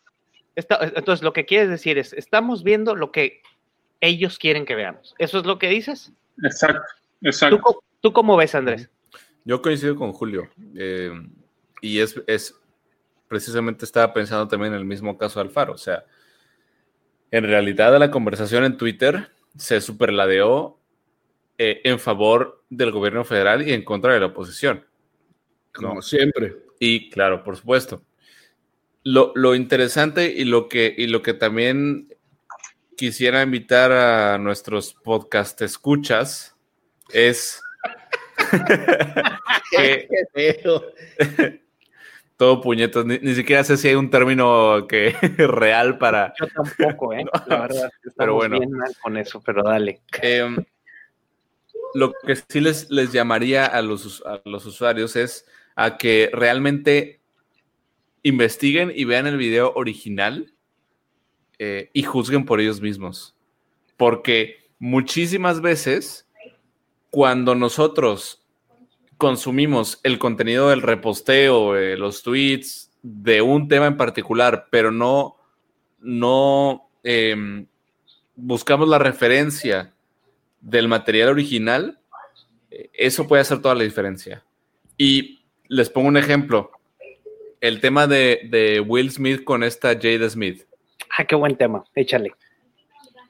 [0.56, 3.42] Está- entonces, lo que quieres decir es, estamos viendo lo que
[4.02, 5.16] ellos quieren que veamos.
[5.18, 6.14] ¿Eso es lo que dices?
[6.44, 6.82] Exacto,
[7.22, 7.84] ¿Tú, exacto.
[8.02, 8.90] tú cómo ves, Andrés?
[9.44, 10.50] Yo coincido con Julio.
[10.76, 11.12] eh,
[11.82, 12.56] y es, es
[13.28, 15.74] precisamente estaba pensando también en el mismo caso de Alfaro.
[15.74, 16.06] O sea,
[17.32, 20.80] en realidad la conversación en Twitter se superladeó
[21.58, 24.86] eh, en favor del gobierno federal y en contra de la oposición.
[25.74, 26.56] Como siempre.
[26.80, 28.02] Y claro, por supuesto.
[29.08, 32.08] Lo, lo interesante y lo, que, y lo que también
[32.98, 36.56] quisiera invitar a nuestros podcast escuchas
[37.14, 37.62] es
[39.72, 40.08] que
[42.38, 46.34] todo puñetos, ni, ni siquiera sé si hay un término que real para...
[46.40, 47.26] Yo tampoco, ¿eh?
[47.46, 48.58] La verdad, Pero bueno.
[48.58, 50.02] bien mal con eso, pero dale.
[50.20, 50.58] Em,
[51.94, 57.22] lo que sí les, les llamaría a los, a los usuarios es a que realmente
[58.26, 60.52] investiguen y vean el video original
[61.60, 63.36] eh, y juzguen por ellos mismos.
[63.98, 66.28] Porque muchísimas veces,
[67.12, 68.44] cuando nosotros
[69.18, 75.38] consumimos el contenido del reposteo, eh, los tweets de un tema en particular, pero no,
[76.00, 77.68] no em,
[78.36, 79.94] buscamos la referencia
[80.62, 82.00] del material original,
[82.72, 84.44] eh, eso puede hacer toda la diferencia.
[84.98, 86.72] Y les pongo un ejemplo.
[87.66, 90.68] El tema de, de Will Smith con esta Jada Smith.
[91.18, 91.84] Ah, qué buen tema.
[91.96, 92.32] Échale.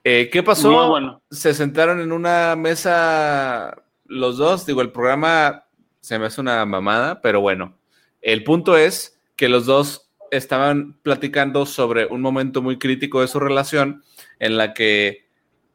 [0.04, 0.72] Eh, ¿Qué pasó?
[0.74, 1.22] Muy bueno.
[1.32, 4.66] Se sentaron en una mesa los dos.
[4.66, 5.64] Digo, el programa
[6.02, 7.78] se me hace una mamada, pero bueno.
[8.22, 13.40] El punto es que los dos estaban platicando sobre un momento muy crítico de su
[13.40, 14.04] relación
[14.40, 15.30] en la que,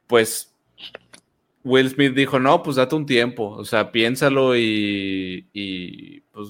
[0.07, 0.55] pues,
[1.65, 6.49] Will Smith dijo, no, pues date un tiempo, o sea, piénsalo y, y, pues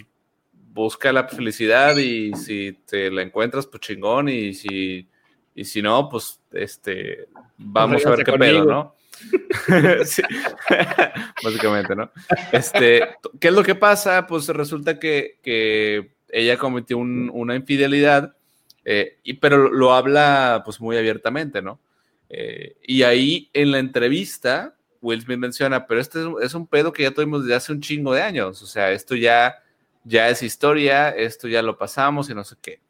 [0.72, 5.08] busca la felicidad y si te la encuentras, pues chingón y si,
[5.54, 7.28] y si no, pues este,
[7.58, 8.64] vamos a ver qué pedo.
[8.64, 8.94] ¿no?
[10.04, 10.22] Sí.
[11.44, 12.10] Básicamente, ¿no?
[12.52, 13.02] Este,
[13.38, 14.26] ¿qué es lo que pasa?
[14.26, 18.34] Pues resulta que, que ella cometió un- una infidelidad,
[18.84, 21.80] eh, y, pero lo habla pues muy abiertamente, ¿no?
[22.28, 27.02] Eh, y ahí en la entrevista Will Smith menciona, pero este es un pedo que
[27.02, 28.62] ya tuvimos desde hace un chingo de años.
[28.62, 29.56] O sea, esto ya,
[30.04, 32.80] ya es historia, esto ya lo pasamos y no sé qué.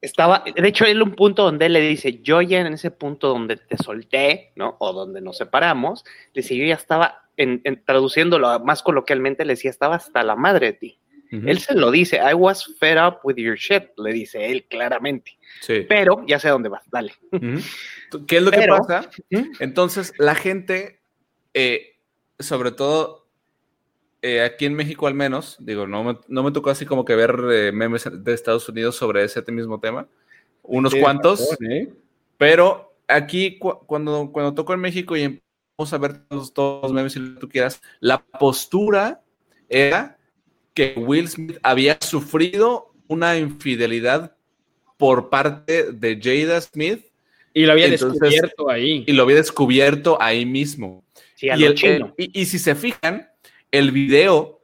[0.00, 3.28] Estaba, de hecho, él un punto donde él le dice, yo ya en ese punto
[3.28, 4.76] donde te solté, ¿no?
[4.78, 9.70] O donde nos separamos, le dice, yo ya estaba, en, traduciéndolo más coloquialmente, le decía,
[9.70, 10.98] estaba hasta la madre de ti.
[11.30, 15.38] Él se lo dice, I was fed up with your shit, le dice él claramente.
[15.60, 15.84] Sí.
[15.86, 17.12] Pero ya sé dónde vas, dale.
[18.26, 19.10] ¿Qué es lo que pasa?
[19.60, 21.02] Entonces, la gente,
[21.52, 21.98] eh,
[22.38, 23.27] sobre todo
[24.22, 27.14] eh, aquí en México al menos, digo, no me, no me tocó así como que
[27.14, 30.08] ver eh, memes de Estados Unidos sobre ese mismo tema,
[30.62, 31.56] unos cuantos,
[32.36, 36.20] pero aquí cuando, cuando tocó en México y empezamos a ver
[36.52, 39.22] todos, los memes si tú quieras, la postura
[39.68, 40.18] era
[40.74, 44.36] que Will Smith había sufrido una infidelidad
[44.96, 47.04] por parte de Jada Smith.
[47.54, 49.04] Y lo había descubierto ahí.
[49.06, 51.04] Y lo había descubierto ahí mismo.
[51.40, 53.27] y, y, y si se fijan,
[53.70, 54.60] el video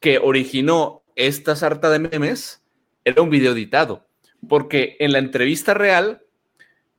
[0.00, 2.62] que originó esta sarta de memes
[3.04, 4.06] era un video editado,
[4.48, 6.22] porque en la entrevista real,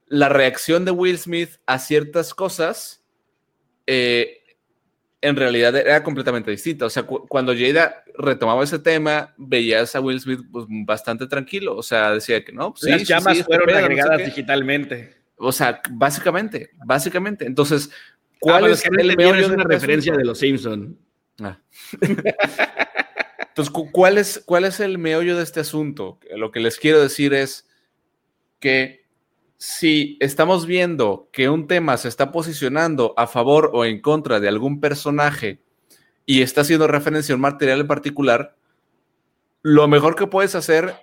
[0.08, 3.04] la reacción de Will Smith a ciertas cosas
[3.86, 4.40] eh,
[5.22, 6.86] en realidad era completamente distinta.
[6.86, 11.76] O sea, cuando Jada retomaba ese tema, veías a Will Smith pues, bastante tranquilo.
[11.76, 12.74] O sea, decía que no.
[12.74, 15.16] Pues, Las llamas fueron agregadas digitalmente.
[15.36, 17.46] O sea, básicamente, básicamente.
[17.46, 17.90] Entonces,
[18.40, 20.98] ¿cuál ah, es, el meollo de una referencia de los Simpson?
[21.42, 21.60] Ah.
[23.50, 26.20] Entonces, ¿cuál es, ¿cuál es el meollo de este asunto?
[26.36, 27.68] Lo que les quiero decir es
[28.60, 29.06] que
[29.58, 34.48] si estamos viendo que un tema se está posicionando a favor o en contra de
[34.48, 35.62] algún personaje
[36.26, 38.56] y está haciendo referencia a un material en particular,
[39.62, 40.96] lo mejor que puedes hacer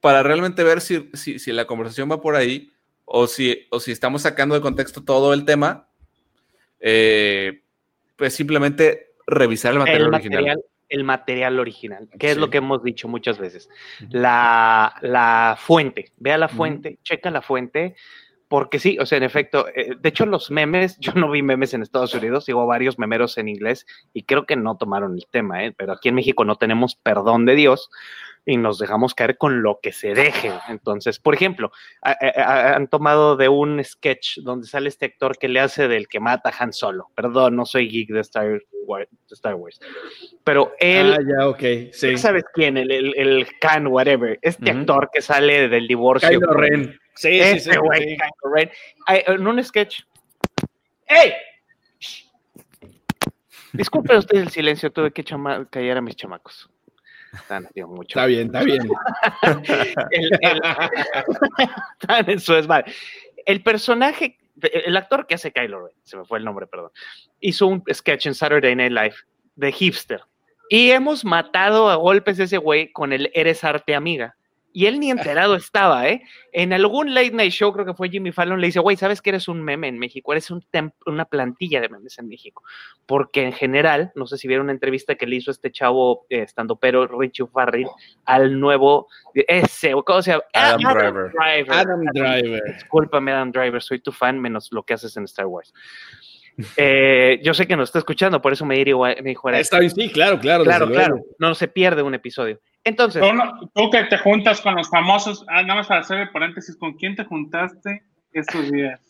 [0.00, 2.70] para realmente ver si, si, la conversación va por ahí
[3.06, 5.88] o si, o si estamos sacando de contexto todo el tema,
[6.80, 7.62] eh,
[8.16, 10.64] pues simplemente revisar el material original.
[10.88, 13.68] el material original, que es lo que hemos dicho muchas veces.
[14.10, 17.96] La, fuente, vea la fuente, checa la fuente,
[18.48, 21.74] porque sí, o sea, en efecto, eh, de hecho los memes, yo no vi memes
[21.74, 25.64] en Estados Unidos, sigo varios memeros en inglés y creo que no tomaron el tema,
[25.64, 25.74] ¿eh?
[25.76, 27.90] pero aquí en México no tenemos perdón de Dios
[28.46, 30.52] y nos dejamos caer con lo que se deje.
[30.68, 35.88] Entonces, por ejemplo, han tomado de un sketch donde sale este actor que le hace
[35.88, 37.10] del que mata a Han Solo.
[37.14, 39.80] Perdón, no soy geek de Star Wars.
[40.44, 41.14] Pero él.
[41.14, 41.92] Ah, ya, ok.
[41.92, 42.18] Sí.
[42.18, 42.76] ¿Sabes quién?
[42.76, 44.38] El, el, el Khan, whatever.
[44.42, 46.28] Este actor que sale del divorcio.
[46.28, 46.98] Kylo Ren.
[47.14, 48.18] Sí, sí, sí, güey,
[48.54, 48.70] Ren.
[49.08, 50.00] en un sketch.
[51.06, 51.32] ¡Ey!
[53.72, 55.24] Disculpe usted el silencio, tuve que
[55.70, 56.70] callar a mis chamacos.
[57.34, 58.18] Están, mucho.
[58.18, 58.88] Está bien, está bien.
[60.10, 60.30] el,
[62.28, 62.66] eso es
[63.46, 66.90] El personaje, el actor que hace Kylo Ren, se me fue el nombre, perdón,
[67.40, 69.16] hizo un sketch en Saturday Night Live
[69.56, 70.20] de hipster.
[70.70, 74.36] Y hemos matado a golpes ese güey con el Eres Arte Amiga.
[74.76, 76.22] Y él ni enterado estaba, ¿eh?
[76.52, 79.30] En algún late night show, creo que fue Jimmy Fallon, le dice, güey, ¿sabes que
[79.30, 80.32] eres un meme en México?
[80.32, 80.64] Eres un
[81.06, 82.64] una plantilla de memes en México.
[83.06, 86.42] Porque en general, no sé si vieron una entrevista que le hizo este chavo eh,
[86.42, 87.86] estando pero Richie Farrell
[88.24, 90.44] al nuevo, ese, ¿cómo se llama?
[90.52, 91.32] Adam, Driver.
[91.70, 92.62] Adam Driver.
[92.74, 95.72] Discúlpame, Adam Driver, soy tu fan, menos lo que haces en Star Wars.
[96.76, 99.90] Eh, yo sé que nos está escuchando, por eso me, dijo, me dijo Está bien,
[99.90, 100.62] sí, claro, claro.
[100.62, 101.20] Claro, claro.
[101.40, 102.60] No se pierde un episodio.
[102.84, 103.22] Entonces.
[103.74, 106.92] Tú, que te juntas con los famosos, ah, nada más para hacer el paréntesis, ¿con
[106.92, 109.00] quién te juntaste estos días?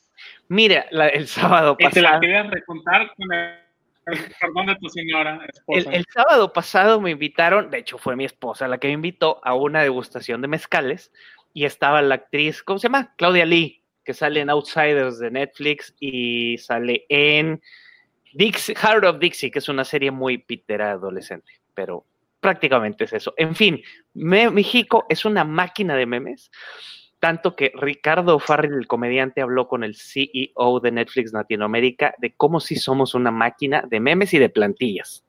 [0.49, 1.91] Mira, el sábado pasado.
[1.91, 3.59] Y te la querías recuntar con el,
[4.41, 5.91] perdón de tu señora esposa.
[5.91, 9.55] El, sábado pasado me invitaron, de hecho fue mi esposa la que me invitó a
[9.55, 11.11] una degustación de mezcales
[11.53, 13.15] y estaba la actriz, ¿cómo se llama?
[13.17, 17.61] Claudia Lee, que sale en Outsiders de Netflix y sale en
[18.35, 22.05] Dixie, Heart of Dixie, que es una serie muy pitera adolescente, pero
[22.45, 23.33] prácticamente es eso.
[23.39, 26.51] En fin, México es una máquina de memes,
[27.19, 32.61] tanto que Ricardo Farrell, el comediante, habló con el CEO de Netflix Latinoamérica de cómo
[32.61, 35.25] si somos una máquina de memes y de plantillas.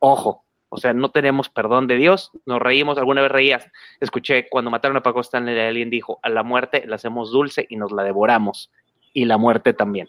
[0.00, 4.72] Ojo, o sea, no tenemos perdón de Dios, nos reímos, alguna vez reías, escuché cuando
[4.72, 8.02] mataron a Paco Stanley, alguien dijo, a la muerte la hacemos dulce y nos la
[8.02, 8.72] devoramos,
[9.12, 10.08] y la muerte también.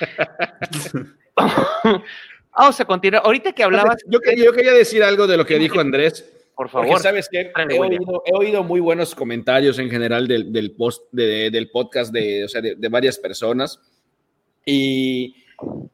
[2.56, 3.22] Vamos a continuar.
[3.24, 3.96] Ahorita que hablabas.
[4.06, 6.30] Yo, quería decir algo de lo que dijo Andrés.
[6.54, 7.00] Por favor.
[7.00, 12.88] sabes que he oído, muy buenos comentarios en general del, post, del podcast de, de,
[12.88, 13.80] varias personas.
[14.64, 15.34] Y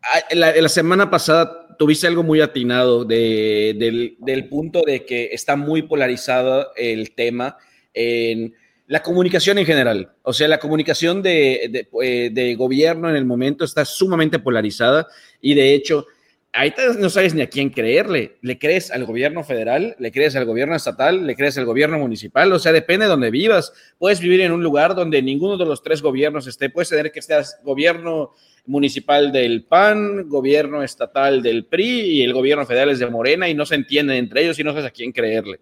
[0.02, 4.16] ah, la, semana pasada tuviste algo muy atinado del,
[4.50, 7.56] punto de que está muy polarizado el tema
[7.94, 8.54] en
[8.88, 13.64] la comunicación en general, o sea, la comunicación de, eh, de, gobierno en el momento
[13.64, 15.06] está sumamente polarizada
[15.42, 16.06] y de hecho,
[16.52, 18.38] ahí no sabes ni a quién creerle.
[18.42, 19.96] ¿Le crees al gobierno federal?
[19.98, 21.26] ¿Le crees al gobierno estatal?
[21.26, 22.52] ¿Le crees al gobierno municipal?
[22.52, 23.72] O sea, depende de donde vivas.
[23.98, 26.70] Puedes vivir en un lugar donde ninguno de los tres gobiernos esté.
[26.70, 28.34] Puedes tener que estar gobierno
[28.66, 33.54] municipal del PAN, gobierno estatal del PRI y el gobierno federal es de Morena y
[33.54, 35.60] no se entienden entre ellos y no sabes a quién creerle.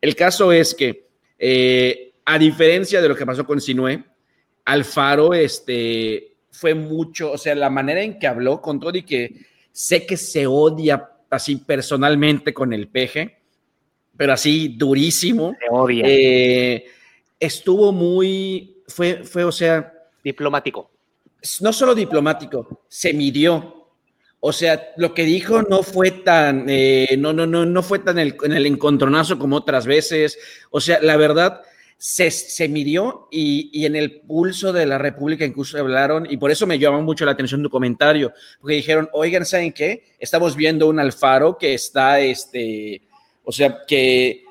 [0.00, 1.08] El caso es que...
[1.38, 4.04] Eh, a diferencia de lo que pasó con Sinue,
[4.64, 9.34] Alfaro este, fue mucho, o sea, la manera en que habló con todo que
[9.72, 13.38] sé que se odia así personalmente con el peje,
[14.16, 15.54] pero así durísimo.
[15.60, 16.04] Se odia.
[16.06, 16.84] Eh,
[17.38, 19.94] estuvo muy, fue, fue, o sea...
[20.22, 20.90] Diplomático.
[21.60, 23.88] No solo diplomático, se midió.
[24.40, 28.18] O sea, lo que dijo no fue tan, eh, no, no, no, no fue tan
[28.18, 30.38] el, en el encontronazo como otras veces.
[30.70, 31.62] O sea, la verdad,
[32.02, 36.78] se, midió y, en el pulso de la República incluso hablaron, y por eso me
[36.78, 40.14] llamó mucho la atención tu comentario, porque dijeron, oigan, ¿saben qué?
[40.18, 43.02] Estamos viendo un Alfaro que está, este,
[43.44, 44.44] o sea, que,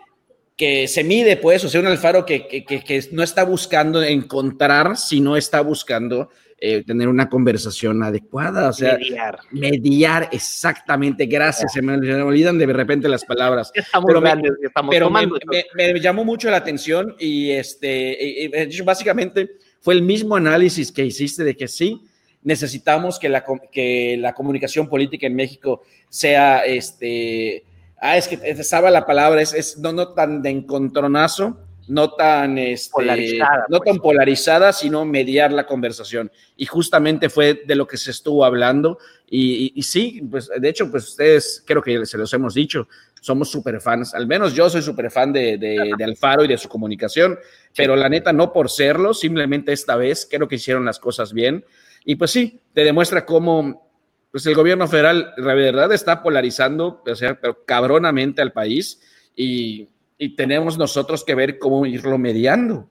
[0.56, 4.96] que se mide, pues, o sea, un Alfaro que, que, que no está buscando encontrar,
[4.96, 6.30] sino está buscando
[6.62, 9.40] eh, tener una conversación adecuada, o sea, mediar.
[9.52, 13.72] Mediar, exactamente, gracias, se me, olvidan de repente las palabras.
[14.90, 18.52] pero, me, llamó mucho la atención y este,
[18.84, 22.02] básicamente fue el mismo análisis que hiciste de que sí,
[22.44, 27.64] necesitamos que la, que la comunicación política en México sea, este,
[28.02, 31.58] ah, es que estaba la palabra, es, es no, no tan de encontronazo,
[31.90, 34.00] no tan, este, polarizada, no tan pues.
[34.00, 36.32] polarizada, sino mediar la conversación.
[36.56, 39.00] Y justamente fue de lo que se estuvo hablando.
[39.30, 42.88] Y, sí, pues de hecho, pues ustedes creo que se los hemos dicho,
[43.22, 46.70] somos súper fans, al menos yo soy súper fan de, de, Alfaro y de su
[46.70, 47.38] comunicación,
[47.76, 51.66] pero la neta no por serlo, simplemente esta vez creo que hicieron las cosas bien.
[52.06, 53.90] Y pues sí, te demuestra cómo
[54.32, 59.02] pues el gobierno federal de verdad está polarizando, o sea, pero cabronamente al país
[59.36, 59.90] y
[60.20, 62.88] y tenemos nosotros que ver cómo irlo mediando.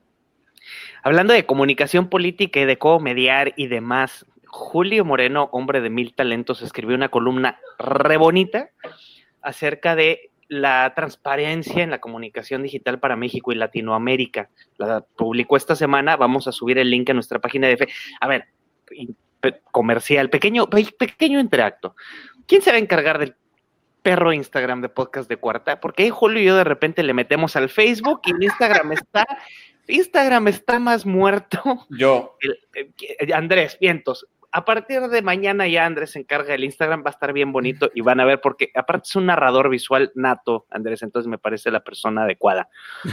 [1.03, 6.13] Hablando de comunicación política y de cómo mediar y demás, Julio Moreno, hombre de mil
[6.13, 8.71] talentos, escribió una columna re bonita
[9.41, 14.49] acerca de la transparencia en la comunicación digital para México y Latinoamérica.
[14.77, 17.87] La publicó esta semana, vamos a subir el link a nuestra página de fe.
[18.19, 18.47] A ver,
[19.71, 21.95] comercial, pequeño, pequeño interacto.
[22.47, 23.35] ¿Quién se va a encargar del
[24.01, 27.69] perro Instagram de podcast de cuarta, porque Julio y yo de repente le metemos al
[27.69, 29.25] Facebook y Instagram está,
[29.87, 31.87] Instagram está más muerto.
[31.89, 32.37] Yo.
[33.33, 34.27] Andrés, vientos.
[34.51, 37.91] A partir de mañana ya Andrés se encarga del Instagram, va a estar bien bonito
[37.93, 41.69] y van a ver porque aparte es un narrador visual nato, Andrés, entonces me parece
[41.69, 42.67] la persona adecuada.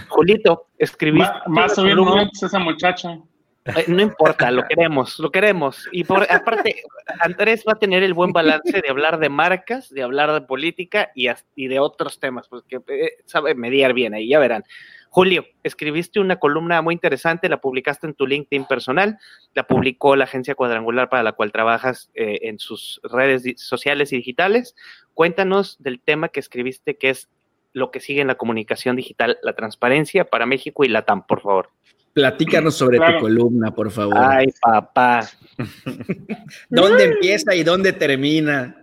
[0.09, 1.35] Julito, escribiste...
[1.47, 1.99] Más subir
[2.33, 3.19] esa muchacha.
[3.67, 5.89] Eh, no importa, lo queremos, lo queremos.
[5.91, 6.83] Y por aparte,
[7.21, 11.11] Andrés va a tener el buen balance de hablar de marcas, de hablar de política
[11.15, 11.29] y,
[11.69, 14.65] de otros temas, porque eh, sabe mediar bien ahí, ya verán.
[15.11, 19.19] Julio, escribiste una columna muy interesante, la publicaste en tu LinkedIn personal,
[19.55, 24.17] la publicó la agencia cuadrangular para la cual trabajas eh, en sus redes sociales y
[24.17, 24.77] digitales.
[25.15, 27.29] Cuéntanos del tema que escribiste, que es
[27.73, 31.41] lo que sigue en la comunicación digital, la transparencia para México y la TAM, por
[31.41, 31.71] favor.
[32.17, 34.17] Platícanos sobre tu columna, por favor.
[34.17, 35.29] Ay, papá.
[36.71, 38.75] ¿Dónde empieza y dónde termina?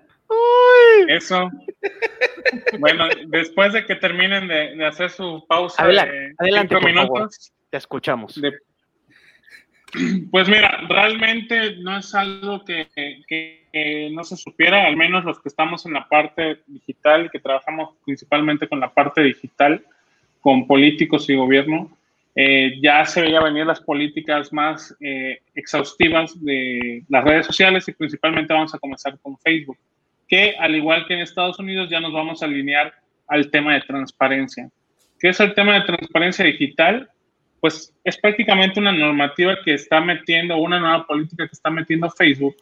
[1.08, 1.50] Eso.
[2.78, 8.40] Bueno, después de que terminen de, hacer su pausa adelante, adelante minutos, te escuchamos.
[10.30, 12.88] pues mira, realmente no es algo que,
[13.28, 17.96] que, no se supiera, al menos los que estamos en la parte digital, que trabajamos
[18.06, 19.84] principalmente con la parte digital,
[20.40, 21.98] con políticos y gobierno,
[22.36, 27.92] eh, ya se veía venir las políticas más eh, exhaustivas de las redes sociales y
[27.94, 29.78] principalmente vamos a comenzar con Facebook,
[30.28, 32.92] que al igual que en Estados Unidos ya nos vamos a alinear
[33.28, 34.70] al tema de transparencia.
[35.20, 37.10] ¿Qué es el tema de transparencia digital?
[37.60, 42.56] Pues es prácticamente una normativa que está metiendo, una nueva política que está metiendo Facebook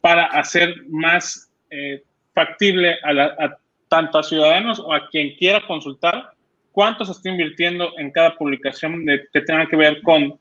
[0.00, 2.02] para hacer más eh,
[2.32, 3.56] factible a
[3.88, 6.32] tanto a ciudadanos o a quien quiera consultar
[6.72, 10.38] cuánto se está invirtiendo en cada publicación de, que tenga que ver con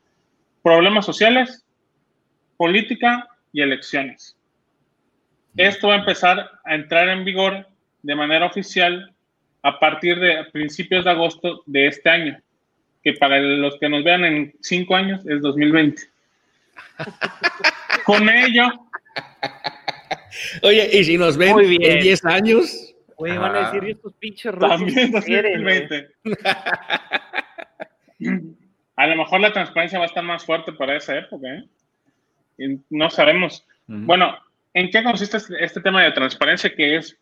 [0.64, 1.66] problemas sociales,
[2.58, 4.36] política y elecciones.
[5.58, 7.68] Esto va a empezar a entrar en vigor
[8.02, 9.14] de manera oficial
[9.62, 12.40] a partir de principios de agosto de este año,
[13.04, 16.02] que para los que nos vean en cinco años es 2020.
[18.06, 18.68] Con ello.
[20.64, 22.89] Oye, y si nos ven en 10 años.
[23.20, 24.70] Güey, van a decir estos pinches rusos.
[24.70, 25.68] También quieren,
[28.96, 31.66] A lo mejor la transparencia va a estar más fuerte para esa época, ¿eh?
[32.58, 33.66] Y no sabemos.
[33.88, 34.38] Bueno,
[34.74, 37.18] ¿en qué consiste este, este tema de transparencia que es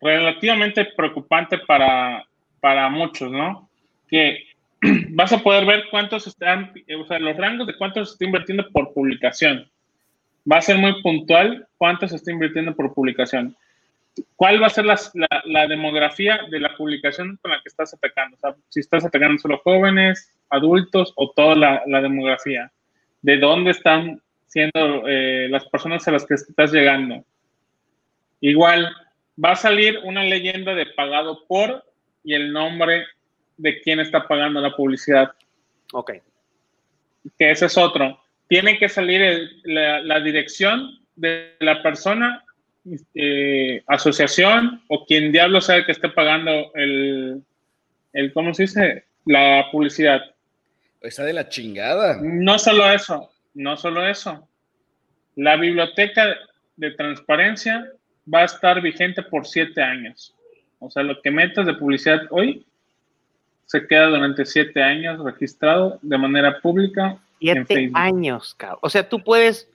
[0.00, 2.24] relativamente preocupante para,
[2.60, 3.68] para muchos, ¿no?
[4.08, 4.44] Que
[5.10, 8.68] vas a poder ver cuántos están, o sea, los rangos de cuántos se está invirtiendo
[8.70, 9.68] por publicación.
[10.50, 13.56] Va a ser muy puntual cuánto se está invirtiendo por publicación.
[14.36, 14.96] ¿Cuál va a ser la,
[15.44, 18.36] la, demografía de la publicación con la que estás atacando?
[18.36, 22.70] O sea, si estás atacando solo jóvenes, adultos o toda la, la demografía.
[23.22, 27.24] ¿De dónde están siendo eh, las personas a las que estás llegando?
[28.40, 28.94] Igual,
[29.42, 31.84] va a salir una leyenda de pagado por
[32.22, 33.06] y el nombre
[33.56, 35.32] de quién está pagando la publicidad.
[35.92, 36.12] Ok.
[37.38, 38.20] Que ese es otro.
[38.48, 42.43] Tiene que salir la, dirección de la persona,
[43.14, 47.42] eh, asociación o quien diablo sabe que esté pagando el,
[48.12, 49.04] el, ¿cómo se dice?
[49.24, 50.20] La publicidad.
[51.00, 52.18] Está de la chingada.
[52.22, 54.48] No solo eso, no solo eso.
[55.36, 56.36] La biblioteca
[56.76, 57.90] de transparencia
[58.32, 60.34] va a estar vigente por siete años.
[60.78, 62.66] O sea, lo que metas de publicidad hoy
[63.66, 67.18] se queda durante siete años registrado de manera pública.
[67.40, 68.78] Siete años, cabrón.
[68.82, 69.68] O sea, tú puedes,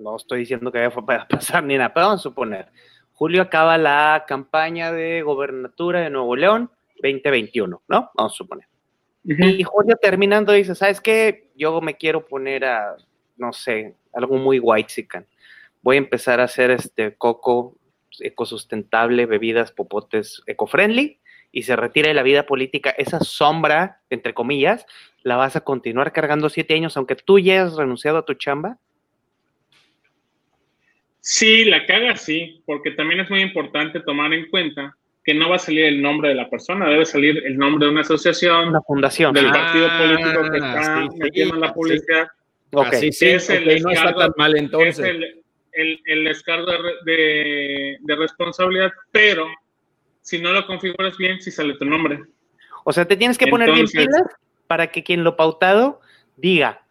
[0.00, 2.68] no estoy diciendo que vaya a pasar ni nada, pero vamos a suponer,
[3.12, 6.70] Julio acaba la campaña de gobernatura de Nuevo León
[7.02, 8.10] 2021, ¿no?
[8.14, 8.66] Vamos a suponer.
[9.22, 11.50] Y Julio terminando dice, ¿sabes qué?
[11.54, 12.96] Yo me quiero poner a,
[13.36, 15.04] no sé, algo muy white
[15.82, 17.76] Voy a empezar a hacer este coco
[18.18, 21.20] ecosustentable, bebidas, popotes eco-friendly
[21.52, 24.86] y se retira de la vida política, esa sombra, entre comillas,
[25.22, 28.78] la vas a continuar cargando siete años, aunque tú ya hayas renunciado a tu chamba?
[31.20, 35.56] Sí, la caga sí, porque también es muy importante tomar en cuenta que no va
[35.56, 38.80] a salir el nombre de la persona, debe salir el nombre de una asociación, una
[38.80, 42.28] fundación, del partido ah, político que está metiendo la publicidad.
[42.72, 43.12] Okay.
[43.12, 44.98] sí, es el no está tan mal entonces.
[44.98, 45.34] Es
[45.72, 46.72] el, el, descargo
[47.04, 49.46] de, de responsabilidad, pero
[50.22, 52.20] si no lo configuras bien, si sale tu nombre.
[52.84, 54.22] O sea, te tienes que poner bien pilas
[54.66, 56.00] para que quien lo pautado
[56.36, 56.82] diga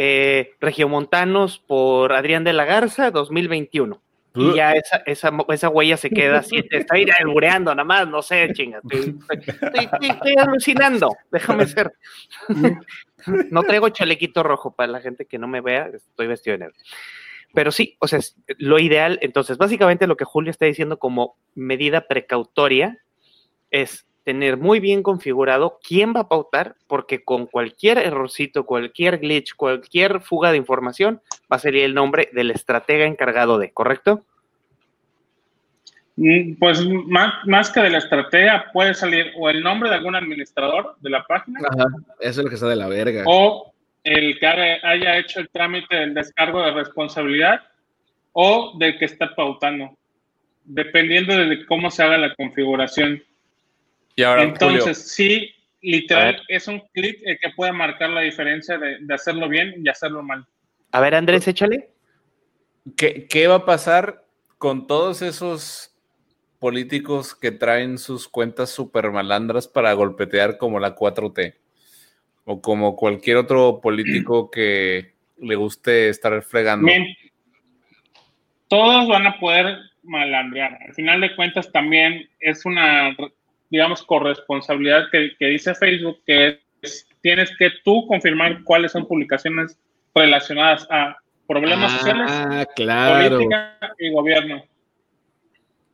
[0.00, 4.00] eh, Regiomontanos por Adrián de la Garza 2021.
[4.36, 8.06] Y ya esa, esa, esa huella se queda así, te está ir albureando nada más,
[8.06, 8.80] no sé, chinga.
[8.88, 11.92] Estoy, alucinando, déjame ser.
[13.50, 16.74] No traigo chalequito rojo para la gente que no me vea, estoy vestido de negro.
[17.52, 18.20] Pero sí, o sea,
[18.58, 22.96] lo ideal, entonces, básicamente lo que Julio está diciendo como medida precautoria
[23.72, 29.54] es tener muy bien configurado quién va a pautar, porque con cualquier errorcito, cualquier glitch,
[29.54, 34.26] cualquier fuga de información, va a salir el nombre del estratega encargado de, ¿correcto?
[36.16, 36.86] Mm, pues
[37.46, 41.24] más, que de la estratega, puede salir o el nombre de algún administrador de la
[41.24, 41.60] página.
[41.66, 41.86] Ajá,
[42.20, 43.22] eso es lo que está de la verga.
[43.24, 43.72] O
[44.04, 47.62] el que haya hecho el trámite del descargo de responsabilidad
[48.32, 49.96] o del que está pautando,
[50.66, 53.22] dependiendo de cómo se haga la configuración.
[54.18, 58.98] Y ahora, Entonces, sí, literal, es un clic el que puede marcar la diferencia de,
[59.14, 60.44] hacerlo bien y hacerlo mal.
[60.90, 61.90] A ver, Andrés, échale.
[62.96, 64.24] ¿Qué, ¿Qué va a pasar
[64.58, 65.94] con todos esos
[66.58, 71.54] políticos que traen sus cuentas super malandras para golpetear como la 4T?
[72.50, 76.86] o como cualquier otro político que le guste estar fregando.
[76.86, 77.06] Bien.
[78.66, 80.76] Todos van a poder malandrear.
[80.88, 83.14] Al final de cuentas también es una,
[83.70, 86.60] digamos, corresponsabilidad que, dice Facebook, que
[87.20, 89.78] tienes que tú confirmar cuáles son publicaciones
[90.14, 91.16] relacionadas a
[91.46, 94.64] problemas ah, sociales, política y gobierno.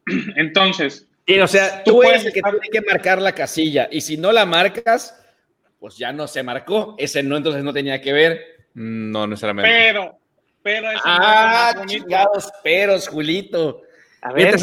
[0.37, 1.09] Entonces,
[1.43, 4.45] o sea, tú, eres el que tiene que marcar la casilla y si no la
[4.45, 5.19] marcas,
[5.81, 6.95] pues ya no se marcó.
[6.99, 8.67] Ese no, entonces no tenía que ver.
[8.75, 9.71] No necesariamente.
[9.71, 10.19] Pero,
[10.63, 13.83] pero Ah, chingados peros, Julito.
[14.21, 14.55] A ver.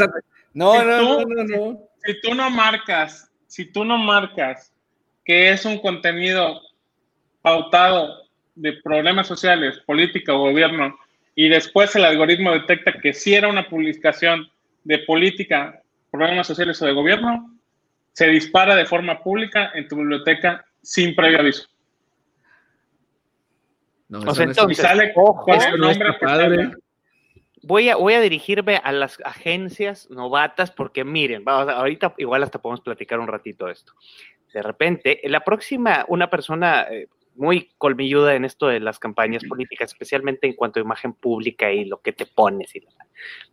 [0.53, 4.74] No, no, no, no, Si tú no marcas, si tú no marcas
[5.26, 6.62] que es un contenido
[7.41, 8.24] pautado
[8.56, 10.97] de problemas sociales, política o gobierno,
[11.36, 14.49] y después el algoritmo detecta que si era una publicación
[14.84, 17.58] de política, problemas sociales o de gobierno,
[18.14, 21.68] se dispara de forma pública en tu biblioteca sin previo aviso.
[24.10, 25.45] No, o sea, entonces, sale ojo,
[25.78, 26.72] nombre padre.
[27.64, 32.62] Voy a, voy a dirigirme a las agencias novatas porque miren, vamos, ahorita igual hasta
[32.62, 33.93] podemos platicar un ratito esto.
[34.53, 39.91] De repente, la próxima, una persona eh, muy colmilluda en esto de las campañas políticas,
[39.91, 42.84] especialmente en cuanto a imagen pública y lo que te pones, y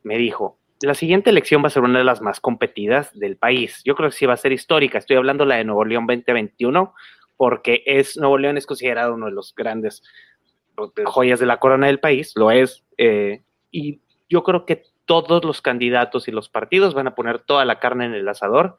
[0.02, 3.82] me dijo, la siguiente elección va a ser una de las más competidas del país.
[3.84, 4.98] Yo creo que sí va a ser histórica.
[4.98, 6.94] Estoy hablando la de Nuevo León 2021
[7.36, 10.02] porque es Nuevo León es considerado uno de los grandes
[11.04, 15.62] joyas de la corona del país, lo es, eh, y yo creo que todos los
[15.62, 18.76] candidatos y los partidos van a poner toda la carne en el asador,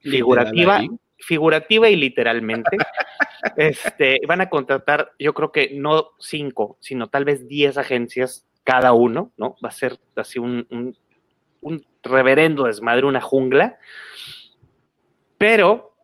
[0.00, 0.82] figurativa,
[1.18, 2.76] figurativa y literalmente.
[3.56, 8.92] este, van a contratar, yo creo que no cinco, sino tal vez diez agencias cada
[8.92, 9.56] uno, ¿no?
[9.64, 10.96] Va a ser así un, un,
[11.60, 13.78] un reverendo desmadre, una jungla.
[15.38, 15.94] Pero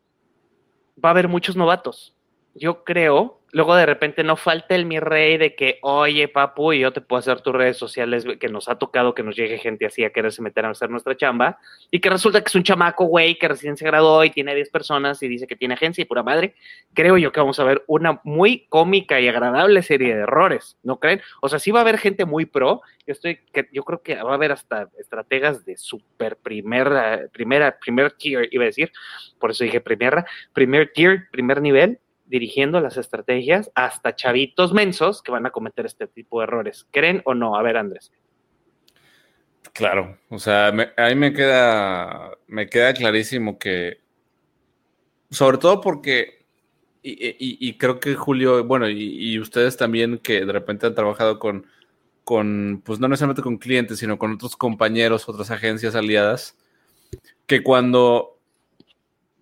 [1.05, 2.14] va a haber muchos novatos.
[2.55, 6.81] Yo creo luego de repente no falta el mi rey de que, oye, papu, y
[6.81, 9.87] yo te puedo hacer tus redes sociales, que nos ha tocado que nos llegue gente
[9.87, 13.05] así a quererse meter a hacer nuestra chamba, y que resulta que es un chamaco,
[13.05, 16.05] güey, que recién se graduó y tiene 10 personas y dice que tiene agencia y
[16.05, 16.57] pura madre.
[16.95, 20.99] Creo yo que vamos a ver una muy cómica y agradable serie de errores, ¿no
[20.99, 21.23] creen?
[21.41, 24.17] O sea, sí va a haber gente muy pro, yo estoy, que, yo creo que
[24.17, 28.91] va a haber hasta estrategas de super primera, primera, primer tier, iba a decir,
[29.39, 32.01] por eso dije primera, primer tier, primer nivel,
[32.35, 36.85] dirigiendo las estrategias hasta chavitos mensos que van a cometer este tipo de errores.
[36.91, 37.55] ¿Creen o no?
[37.55, 38.11] A ver, Andrés.
[39.73, 44.01] Claro, o sea, a mí me queda, me queda clarísimo que,
[45.31, 46.45] sobre todo porque,
[47.03, 51.67] y, creo que Julio, bueno, y, ustedes también que de repente han trabajado con,
[52.25, 56.57] con, pues no necesariamente con clientes, sino con otros compañeros, otras agencias aliadas,
[57.47, 58.34] que cuando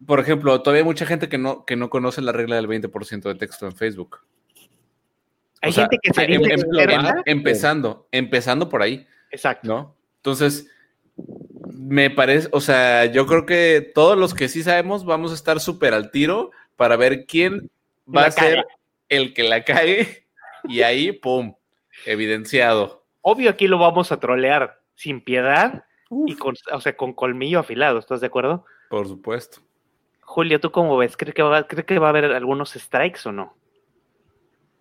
[0.06, 3.22] por ejemplo, todavía hay mucha gente que no, que no conoce la regla del 20%
[3.22, 4.20] de texto en Facebook.
[5.60, 9.06] Hay gente que se em, dice em, empezando, empezando por ahí.
[9.30, 9.68] Exacto.
[9.68, 9.96] ¿No?
[10.16, 10.68] Entonces,
[11.64, 15.60] me parece, o sea, yo creo que todos los que sí sabemos vamos a estar
[15.60, 17.70] súper al tiro para ver quién
[18.06, 18.66] va a ser
[19.08, 20.26] el que la cae
[20.64, 21.54] y ahí, ¡pum!
[22.06, 23.04] Evidenciado.
[23.20, 25.84] Obvio aquí lo vamos a trolear sin piedad
[26.26, 28.64] y con, o sea, con colmillo afilado, ¿estás de acuerdo?
[28.90, 29.60] Por supuesto.
[30.32, 31.14] Julio, ¿tú cómo ves?
[31.14, 33.54] ¿Crees que, va, que va a haber algunos strikes o no?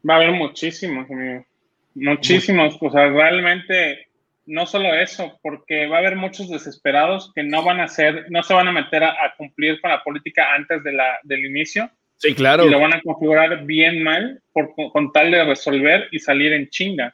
[0.09, 1.45] Va a haber muchísimos, amigo.
[1.93, 2.77] Muchísimos.
[2.79, 4.07] O sea, realmente
[4.45, 8.41] no solo eso, porque va a haber muchos desesperados que no van a hacer, no
[8.43, 11.91] se van a meter a, cumplir con la política antes de la, del inicio.
[12.15, 12.65] Sí, claro.
[12.65, 16.69] Y lo van a configurar bien mal por, con tal de resolver y salir en
[16.69, 17.13] chinga.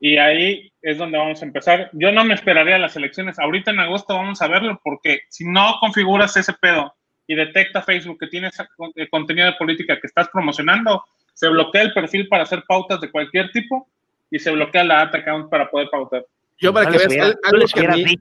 [0.00, 1.88] Y ahí es donde vamos a empezar.
[1.92, 3.38] Yo no me esperaría las elecciones.
[3.38, 6.95] Ahorita en agosto vamos a verlo porque si no configuras ese pedo
[7.26, 11.92] y detecta Facebook que tienes eh, contenido de política que estás promocionando, se bloquea el
[11.92, 13.88] perfil para hacer pautas de cualquier tipo
[14.30, 16.24] y se bloquea la ad account para poder pautar.
[16.58, 18.18] Yo para que veas algo, que a mí,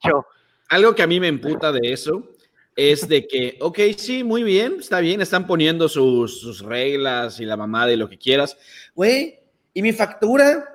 [0.69, 2.31] algo que a mí me emputa de eso
[2.75, 7.45] es de que, ok, sí, muy bien, está bien, están poniendo sus, sus reglas y
[7.45, 8.57] la mamada y lo que quieras.
[8.93, 9.39] Güey,
[9.73, 10.74] ¿y mi factura?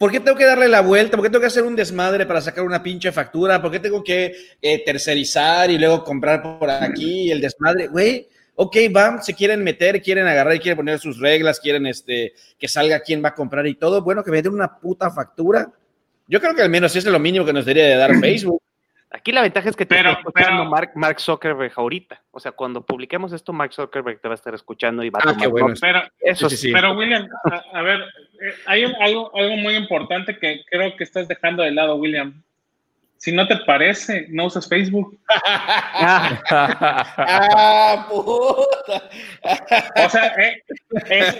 [0.00, 1.18] ¿Por qué tengo que darle la vuelta?
[1.18, 3.60] ¿Por qué tengo que hacer un desmadre para sacar una pinche factura?
[3.60, 7.88] ¿Por qué tengo que eh, tercerizar y luego comprar por aquí el desmadre?
[7.88, 12.66] Güey, ok, van, se quieren meter, quieren agarrar, quieren poner sus reglas, quieren este, que
[12.66, 14.00] salga quién va a comprar y todo.
[14.00, 15.70] Bueno, que me den una puta factura.
[16.26, 18.62] Yo creo que al menos eso es lo mínimo que nos debería de dar Facebook.
[19.12, 22.22] Aquí la ventaja es que te está escuchando Mark, Mark, Zuckerberg ahorita.
[22.30, 25.30] O sea, cuando publiquemos esto, Mark Zuckerberg te va a estar escuchando y va a
[25.30, 25.48] ah, tomar.
[25.48, 25.74] Bueno.
[25.80, 27.28] Pero, eso sí, pero William,
[27.72, 31.96] a, ver, eh, hay algo, algo muy importante que creo que estás dejando de lado,
[31.96, 32.40] William.
[33.16, 35.18] Si no te parece, no usas Facebook.
[36.48, 39.10] ah, puta.
[40.06, 40.62] o sea, eh,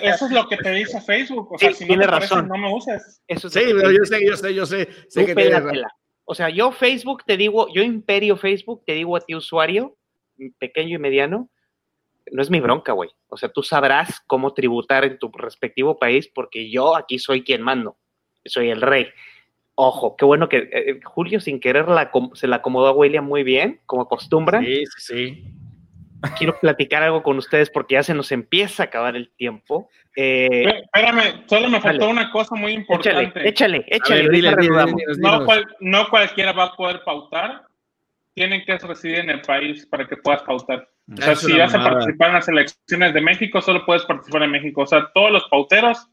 [0.02, 1.52] eso es lo que te dice Facebook.
[1.52, 2.48] O sea, si no te razón.
[2.48, 3.22] Parece, no me usas.
[3.28, 4.88] Eso sí, pero yo sé, yo sé, yo sé.
[5.08, 5.34] sé que
[6.30, 9.96] o sea, yo Facebook te digo, yo imperio Facebook, te digo a ti usuario,
[10.60, 11.50] pequeño y mediano,
[12.30, 13.10] no es mi bronca, güey.
[13.26, 17.62] O sea, tú sabrás cómo tributar en tu respectivo país porque yo aquí soy quien
[17.62, 17.98] mando,
[18.44, 19.08] soy el rey.
[19.74, 21.86] Ojo, qué bueno que eh, eh, Julio sin querer
[22.34, 24.60] se la acomodó a William muy bien, como acostumbra.
[24.60, 25.59] Sí, sí, sí
[26.36, 29.88] quiero platicar algo con ustedes porque ya se nos empieza a acabar el tiempo.
[30.16, 33.48] Eh, Espérame, solo me faltó una cosa muy importante.
[33.48, 34.42] Échale, échale,
[35.80, 37.62] no, cualquiera va a poder pautar.
[38.34, 40.88] Tienen que residir en el país para que puedas pautar.
[41.12, 44.52] O sea, si vas a participar en las elecciones de México, solo puedes participar en
[44.52, 44.82] México.
[44.82, 46.08] O sea, todos los pauteros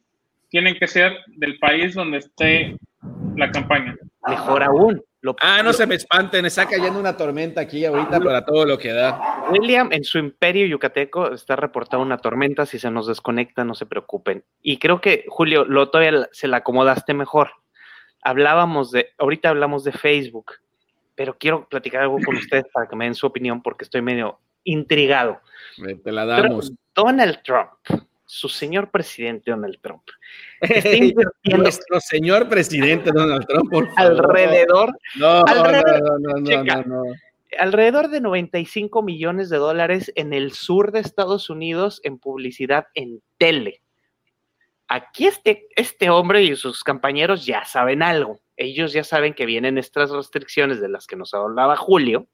[0.49, 2.75] tienen que ser del país donde esté
[3.35, 3.95] la campaña.
[4.27, 5.03] Mejor aún,
[5.41, 8.93] ah, no se me espanten, está cayendo una tormenta aquí ahorita para todo lo que
[8.93, 9.47] da.
[9.51, 12.65] William, en su imperio yucateco, está reportado una tormenta.
[12.65, 14.43] Si se nos desconecta, no se preocupen.
[14.61, 17.51] Y creo que, Julio, lo todavía se la acomodaste mejor.
[18.21, 20.53] Hablábamos de, ahorita hablamos de Facebook,
[21.15, 24.39] pero quiero platicar algo con ustedes para que me den su opinión porque estoy medio
[24.63, 25.41] intrigado.
[26.03, 26.73] Te la damos.
[26.93, 27.69] Donald Trump
[28.27, 30.03] su señor presidente Donald Trump.
[30.61, 34.25] Está Nuestro señor presidente Donald Trump, por favor.
[34.25, 34.97] Alrededor.
[35.15, 37.03] No, alrededor, no, no, no, no,
[37.57, 43.21] alrededor de 95 millones de dólares en el sur de Estados Unidos en publicidad en
[43.37, 43.81] tele.
[44.89, 48.39] Aquí este, este hombre y sus compañeros ya saben algo.
[48.55, 52.27] Ellos ya saben que vienen estas restricciones de las que nos hablaba Julio,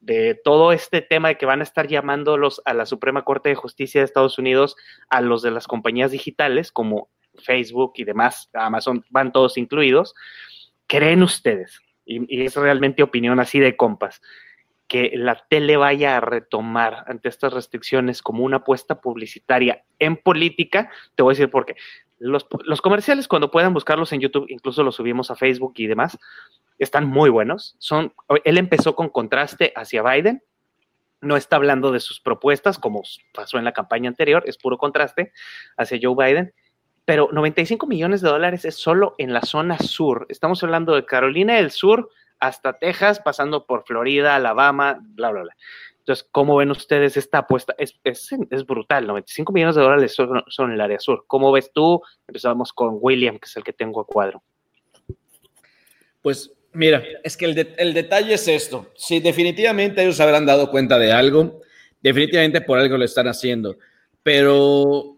[0.00, 3.54] de todo este tema de que van a estar llamándolos a la Suprema Corte de
[3.54, 4.76] Justicia de Estados Unidos
[5.08, 10.14] a los de las compañías digitales como Facebook y demás, Amazon, van todos incluidos.
[10.86, 11.80] ¿Creen ustedes?
[12.04, 14.20] Y, es realmente opinión así de compas
[14.88, 20.90] que la tele vaya a retomar ante estas restricciones como una apuesta publicitaria en política,
[21.14, 21.76] te voy a decir por qué.
[22.20, 22.44] Los,
[22.82, 26.18] comerciales, cuando puedan buscarlos en YouTube, incluso los subimos a Facebook y demás,
[26.78, 27.76] están muy buenos.
[27.78, 28.12] Son,
[28.44, 30.42] él empezó con contraste hacia Biden,
[31.22, 33.02] no está hablando de sus propuestas, como
[33.32, 35.32] pasó en la campaña anterior, es puro contraste
[35.78, 36.52] hacia Joe Biden,
[37.06, 40.26] pero 95 millones de dólares es solo en la zona sur.
[40.28, 45.56] Estamos hablando de Carolina del Sur hasta Texas, pasando por Florida, Alabama, bla, bla, bla.
[46.10, 47.72] Entonces, ¿cómo ven ustedes esta apuesta?
[47.78, 51.22] Es, es, es brutal, 95 millones de dólares son, en el área sur.
[51.28, 52.02] ¿Cómo ves tú?
[52.26, 54.42] Empezamos con William, que es el que tengo a cuadro.
[56.20, 58.90] Pues mira, es que el, el detalle es esto.
[58.96, 61.60] Si definitivamente ellos habrán dado cuenta de algo,
[62.00, 63.78] definitivamente por algo lo están haciendo.
[64.24, 65.16] Pero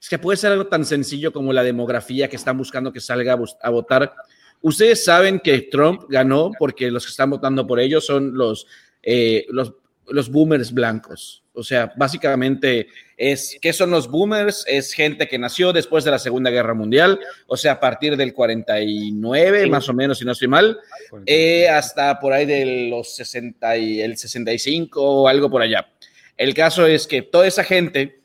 [0.00, 3.38] es que puede ser algo tan sencillo como la demografía que están buscando que salga
[3.60, 4.14] a, votar.
[4.62, 8.66] Ustedes saben que Trump ganó porque los que están votando por ellos son los,
[9.06, 9.72] eh, los,
[10.08, 11.44] los boomers blancos.
[11.54, 14.64] O sea, básicamente es, ¿qué son los boomers?
[14.68, 18.34] Es gente que nació después de la Segunda Guerra Mundial, o sea, a partir del
[18.34, 20.78] 49, más o menos, si no estoy mal,
[21.24, 25.88] eh, hasta por ahí de los 60 y el 65 o algo por allá.
[26.36, 28.20] El caso es que toda esa gente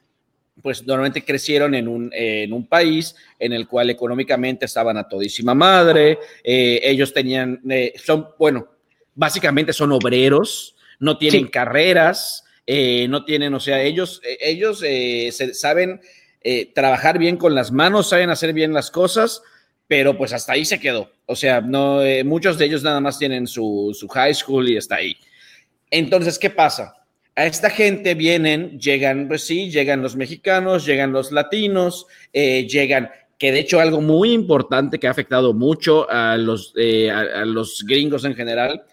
[0.62, 5.56] pues normalmente crecieron en un, en un, país en el cual económicamente estaban a todísima
[5.56, 8.68] madre, eh, ellos tenían, eh, son, bueno,
[9.22, 14.84] básicamente son obreros, no tienen carreras, eh, no tienen, o sea, ellos, ellos
[15.54, 16.02] saben
[16.74, 19.44] trabajar bien con las manos, saben hacer bien las cosas,
[19.88, 21.12] pero pues hasta ahí se quedó.
[21.28, 24.96] O sea, no, muchos de ellos nada más tienen su, su high school y está
[24.96, 25.16] ahí.
[25.92, 27.02] Entonces, ¿qué pasa?
[27.36, 33.10] a esta gente vienen, llegan, pues sí, llegan los mexicanos, llegan los latinos, eh, llegan,
[33.38, 37.84] que de hecho algo muy importante que ha afectado mucho a los, eh, a, los
[37.86, 38.84] gringos en general,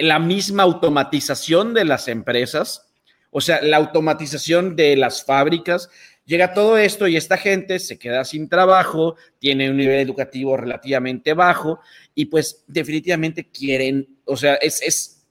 [0.00, 2.86] la misma automatización de las empresas,
[3.30, 5.88] o sea, la automatización de las fábricas,
[6.24, 11.34] llega todo esto y esta gente se queda sin trabajo, tiene un nivel educativo relativamente
[11.34, 11.80] bajo
[12.14, 15.26] y pues definitivamente quieren, o sea, es, es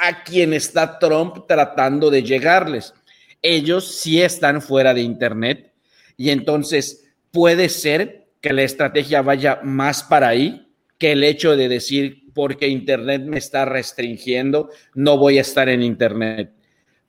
[0.00, 2.94] a quien está Trump tratando de llegarles.
[3.42, 5.72] Ellos sí están fuera de Internet
[6.16, 10.66] y entonces puede ser que la estrategia vaya más para ahí
[10.98, 15.82] que el hecho de decir, porque Internet me está restringiendo, no voy a estar en
[15.82, 16.52] Internet.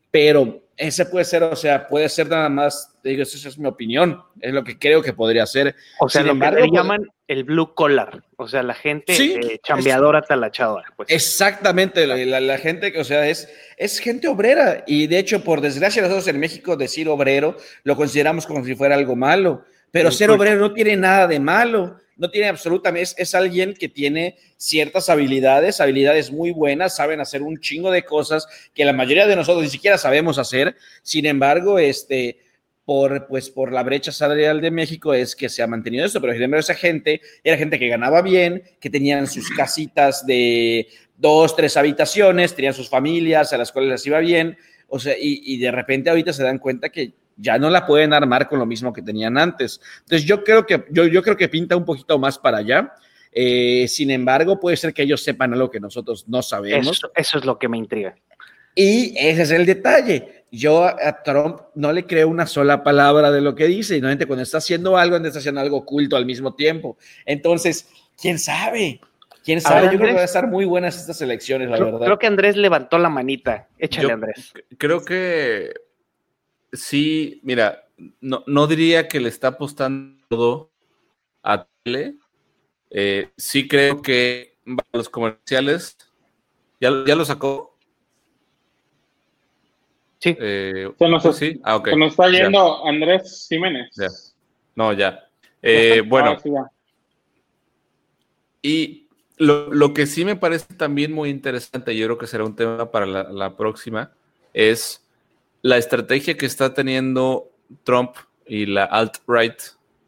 [0.09, 4.19] Pero ese puede ser, o sea, puede ser nada más, digo, esa es mi opinión,
[4.39, 5.75] es lo que creo que podría ser.
[5.99, 10.23] O sea, lo que pues, llaman el blue collar, o sea, la gente eh, chambeadora
[10.23, 10.91] talachadora.
[10.95, 11.09] Pues.
[11.11, 13.47] Exactamente, la, gente que, o sea, es,
[13.77, 18.47] es gente obrera y de hecho, por desgracia, nosotros en México decir obrero lo consideramos
[18.47, 22.49] como si fuera algo malo, pero ser obrero no tiene nada de malo no tiene
[22.49, 27.89] absolutamente, es, es, alguien que tiene ciertas habilidades, habilidades muy buenas, saben hacer un chingo
[27.89, 30.75] de cosas que la mayoría de nosotros ni siquiera sabemos hacer.
[31.01, 32.37] Sin embargo, este,
[32.85, 36.33] por, pues, por la brecha salarial de México es que se ha mantenido esto, pero
[36.33, 41.55] sin embargo esa gente era gente que ganaba bien, que tenían sus casitas de dos,
[41.55, 44.59] tres habitaciones, tenían sus familias a las cuales les iba bien,
[44.89, 48.13] o sea, y, y de repente ahorita se dan cuenta que ya no la pueden
[48.13, 49.81] armar con lo mismo que tenían antes.
[50.01, 52.93] Entonces yo creo que, yo, yo creo que pinta un poquito más para allá.
[53.31, 57.01] Eh, sin embargo, puede ser que ellos sepan algo que nosotros no sabemos.
[57.15, 58.15] Eso, es lo que me intriga.
[58.75, 60.45] Y ese es el detalle.
[60.51, 64.25] Yo a Trump no le creo una sola palabra de lo que dice, y normalmente
[64.25, 66.97] cuando está haciendo algo, está haciendo algo oculto al mismo tiempo.
[67.25, 67.87] Entonces,
[68.21, 68.99] ¿quién sabe?
[69.43, 69.85] ¿Quién sabe?
[69.85, 72.05] yo creo que van a estar muy buenas estas elecciones, la verdad.
[72.05, 73.69] Creo que Andrés levantó la manita.
[73.79, 74.53] Échale, Andrés.
[74.77, 75.73] Creo que
[76.71, 77.85] sí, mira,
[78.19, 80.71] no, no diría que le está apostando
[81.43, 82.15] a tele.
[82.89, 84.57] Eh, sí creo que
[84.91, 85.97] los comerciales,
[86.79, 87.77] ¿ya, ya lo sacó?
[90.19, 90.37] Sí.
[90.39, 91.59] Eh, se, nos, ¿sí?
[91.63, 94.35] Ah, está yendo Andrés Jiménez.
[94.75, 95.27] No, ya.
[95.61, 96.37] Eh, bueno.
[98.61, 99.07] Y
[99.37, 102.91] lo, lo, que sí me parece también muy interesante, yo creo que será un tema
[102.91, 104.11] para la, la próxima,
[104.53, 105.03] es
[105.61, 107.51] la estrategia que está teniendo
[107.83, 109.59] Trump y la alt-right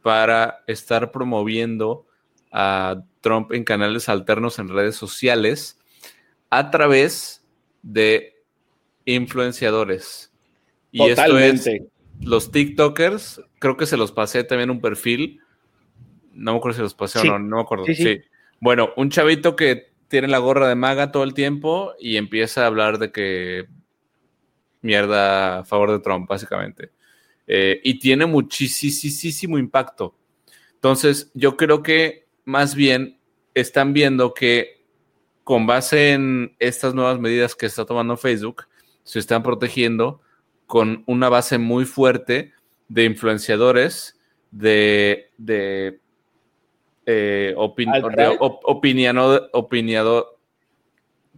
[0.02, 2.06] para estar promoviendo
[2.52, 5.80] a Trump en canales alternos en redes sociales
[6.50, 7.44] a través
[7.82, 8.36] de
[9.06, 10.32] influenciadores.
[10.92, 11.68] Y esto es
[12.22, 15.40] los TikTokers, creo que se los pasé también un perfil.
[16.34, 17.86] No me acuerdo si los pasé o no, no me acuerdo.
[17.86, 18.22] Sí,
[18.60, 22.68] Bueno, un chavito que tiene la gorra de maga todo el tiempo y empieza a
[22.68, 23.68] hablar de que
[24.84, 26.92] mierda a favor de Trump, básicamente.
[27.48, 30.16] Eh, y tiene muchísimo impacto.
[30.76, 33.20] Entonces, yo creo que más bien
[33.54, 34.84] están viendo que
[35.44, 38.68] con base en estas nuevas medidas que está tomando Facebook,
[39.04, 40.22] se están protegiendo
[40.68, 42.54] con una base muy fuerte
[42.88, 44.20] de influenciadores,
[44.52, 46.00] de, de,
[47.06, 47.54] eh,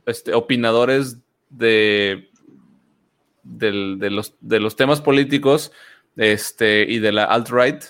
[0.06, 1.18] este, opinadores
[1.50, 2.30] de,
[3.46, 3.72] de,
[4.10, 5.72] los, de los temas políticos
[6.18, 7.84] este, y de la alt-right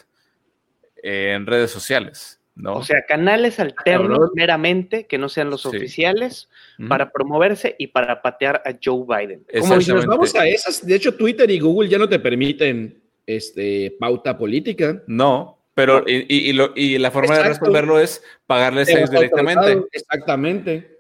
[1.01, 2.39] en redes sociales.
[2.55, 2.75] ¿no?
[2.75, 6.49] O sea, canales alternos meramente que no sean los oficiales
[6.87, 9.45] para promoverse y para patear a Joe Biden.
[9.59, 13.01] Como si nos vamos a esas, de hecho Twitter y Google ya no te permiten
[13.25, 15.03] este, pauta política.
[15.07, 19.83] No, pero y, y, la forma de resolverlo es pagarles ellos directamente.
[19.91, 20.97] Exactamente.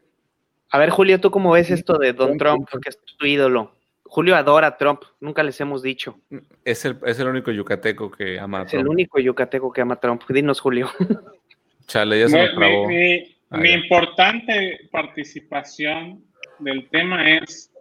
[0.69, 3.71] A ver, Julio, ¿tú cómo ves esto de Don Trump, que es tu ídolo?
[4.07, 6.19] Julio adora a Trump, nunca les hemos dicho.
[6.63, 8.73] Es el, es el único yucateco que ama a Trump.
[8.73, 10.21] Es el único yucateco que ama a Trump.
[10.29, 10.89] Dinos, Julio.
[11.87, 16.23] Chale, ya se mi, mi, ah, mi importante participación
[16.59, 17.71] del tema es,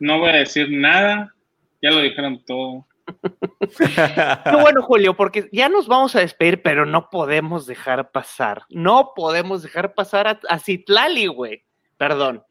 [0.00, 1.34] no voy a decir nada,
[1.80, 2.86] ya lo dijeron todo.
[3.78, 9.12] Qué bueno, Julio, porque ya nos vamos a despedir, pero no podemos dejar pasar, no
[9.14, 11.64] podemos dejar pasar a, a Citlali, güey.
[11.98, 12.44] Perdón.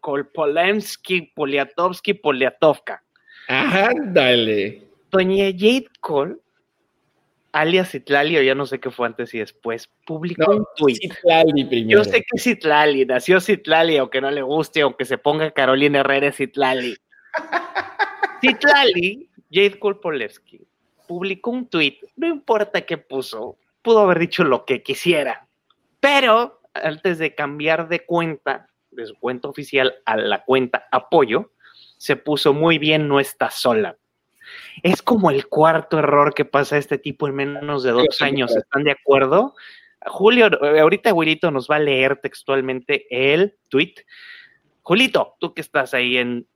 [0.00, 3.02] Kolpolemsky, Poliatovsky, Poliatovka.
[3.48, 4.82] Ándale.
[5.10, 6.36] Doña Jade Cole
[7.56, 10.98] alias Citlali, o ya no sé qué fue antes y después, publicó un tweet.
[11.86, 16.32] Yo sé que Citlali, nació Citlali, aunque no le guste, aunque se ponga Carolina Herrera
[16.32, 16.96] Citlali.
[18.42, 20.66] Citlali, Jade Kolpolevsky,
[21.08, 25.46] publicó un tweet, no importa qué puso, pudo haber dicho lo que quisiera,
[25.98, 31.52] pero antes de cambiar de cuenta, de su cuenta oficial a la cuenta apoyo,
[31.96, 33.96] se puso muy bien, no está sola
[34.82, 38.54] es como el cuarto error que pasa a este tipo en menos de dos años.
[38.54, 39.54] ¿Están de acuerdo?
[40.06, 43.94] Julio, eh, ahorita Wilito nos va a leer textualmente el tweet.
[44.82, 46.46] Julito, tú que estás ahí en,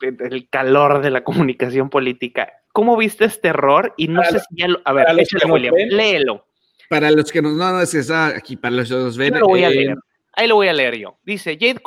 [0.00, 3.94] el calor de la comunicación política, ¿cómo viste este error?
[3.96, 4.82] Y no sé si ya lo.
[4.84, 5.06] A ver,
[5.48, 6.46] William, léelo.
[6.90, 9.38] Para los que nos, no, no, está aquí, para los que nos ven.
[9.38, 9.98] Lo voy a eh, leer.
[10.32, 11.18] Ahí lo voy a leer yo.
[11.24, 11.80] Dice Jade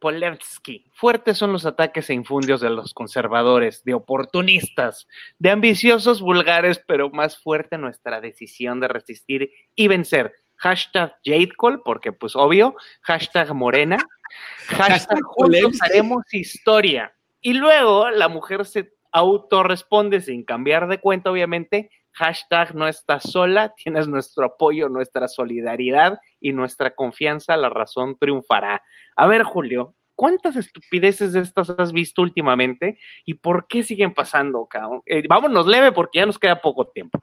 [0.00, 0.90] Polevsky.
[0.94, 5.06] Fuertes son los ataques e infundios de los conservadores, de oportunistas,
[5.38, 10.32] de ambiciosos vulgares, pero más fuerte nuestra decisión de resistir y vencer.
[10.56, 13.98] Hashtag Jadecall, porque pues obvio, hashtag Morena,
[14.68, 17.14] hashtag juntos haremos historia.
[17.42, 23.74] Y luego la mujer se autorresponde sin cambiar de cuenta, obviamente, hashtag no estás sola,
[23.76, 28.82] tienes nuestro apoyo, nuestra solidaridad y nuestra confianza, la razón triunfará.
[29.16, 34.68] A ver, Julio, ¿cuántas estupideces de estas has visto últimamente y por qué siguen pasando?
[35.06, 37.22] Eh, vámonos leve porque ya nos queda poco tiempo.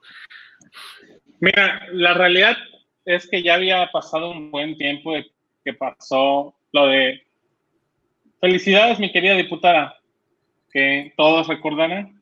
[1.40, 2.58] Mira, la realidad
[3.06, 5.26] es que ya había pasado un buen tiempo de
[5.64, 7.22] que pasó lo de
[8.40, 10.00] felicidades, mi querida diputada,
[10.72, 12.16] que todos recordarán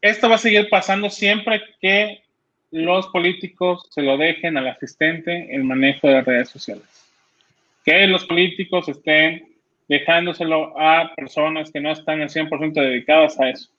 [0.00, 2.22] esto va a seguir pasando siempre que
[2.70, 6.84] los políticos se lo dejen al asistente el manejo de las redes sociales.
[7.84, 9.48] Que los políticos estén
[9.88, 13.70] dejándoselo a personas que no están al 100% dedicadas a eso,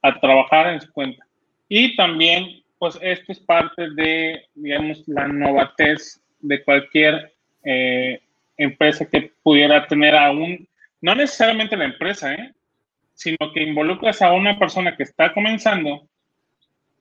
[0.00, 1.26] a trabajar en su cuenta.
[1.68, 7.34] Y también, pues esto es parte de, digamos, la novatez de cualquier
[7.64, 8.20] eh,
[8.56, 10.66] empresa que pudiera tener aún,
[11.02, 12.54] no necesariamente la empresa, ¿eh?
[13.18, 16.08] Sino que involucras a una persona que está comenzando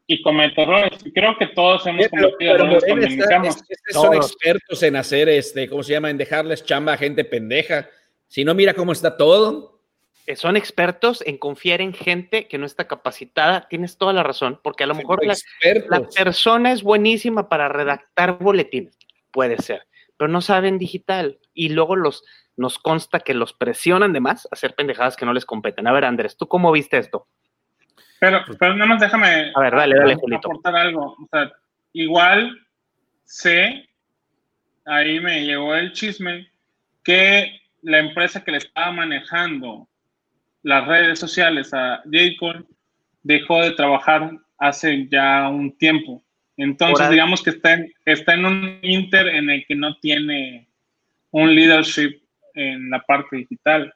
[0.07, 0.99] y comete errores.
[1.13, 3.57] Creo que todos hemos cometido errores cuando iniciamos.
[3.91, 6.09] son expertos en hacer, este, ¿cómo se llama?
[6.09, 7.87] En dejarles chamba a gente pendeja.
[8.27, 9.79] Si no, mira cómo está todo.
[10.25, 13.67] Eh, son expertos en confiar en gente que no está capacitada.
[13.69, 15.35] Tienes toda la razón, porque a lo mejor la,
[15.87, 18.97] la, persona es buenísima para redactar boletines,
[19.29, 19.85] puede ser,
[20.17, 21.37] pero no saben digital.
[21.53, 22.23] Y luego los,
[22.57, 25.87] nos consta que los presionan de más a hacer pendejadas que no les competen.
[25.87, 27.27] A ver, Andrés, ¿tú cómo viste esto?
[28.19, 31.15] Pero, pero nada más déjame a ver, dale, dale, aportar algo.
[31.21, 31.51] O sea,
[31.93, 32.57] igual
[33.23, 33.87] sé,
[34.85, 36.49] ahí me llegó el chisme,
[37.03, 39.87] que la empresa que le estaba manejando
[40.63, 42.63] las redes sociales a J.
[43.21, 46.23] dejó de trabajar hace ya un tiempo.
[46.57, 50.67] Entonces, digamos que está en, está en un inter en el que no tiene
[51.29, 52.19] un leadership
[52.57, 53.93] en la parte digital.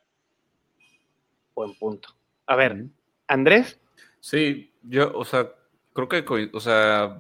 [1.55, 2.09] Buen punto.
[2.45, 2.85] A ver,
[3.27, 3.79] Andrés.
[4.19, 5.51] Sí, yo, o sea,
[5.93, 7.19] creo que, o sea,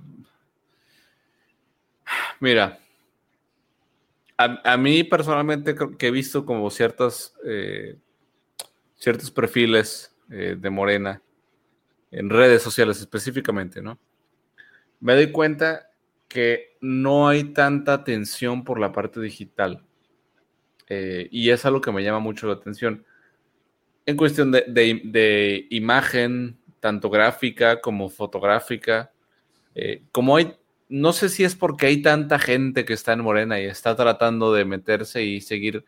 [2.39, 2.79] mira,
[4.37, 7.97] a, mí personalmente creo que he visto como ciertas, eh,
[8.95, 11.21] ciertos perfiles eh, de Morena
[12.11, 13.99] en redes sociales específicamente, ¿no?
[14.99, 15.89] Me doy cuenta
[16.27, 19.83] que no hay tanta atención por la parte digital.
[20.93, 23.05] Eh, y es algo que me llama mucho la atención.
[24.05, 29.11] En cuestión de, imagen, tanto gráfica como fotográfica,
[30.11, 30.57] como hay
[30.91, 34.53] no sé si es porque hay tanta gente que está en Morena y está tratando
[34.53, 35.85] de meterse y seguir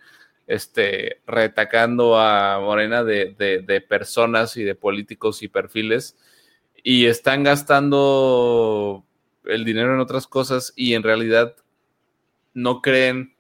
[0.47, 6.17] este, retacando a Morena de, personas y de políticos y perfiles
[6.83, 9.05] y están gastando
[9.43, 11.53] el dinero en otras cosas y en realidad
[12.53, 13.35] no creen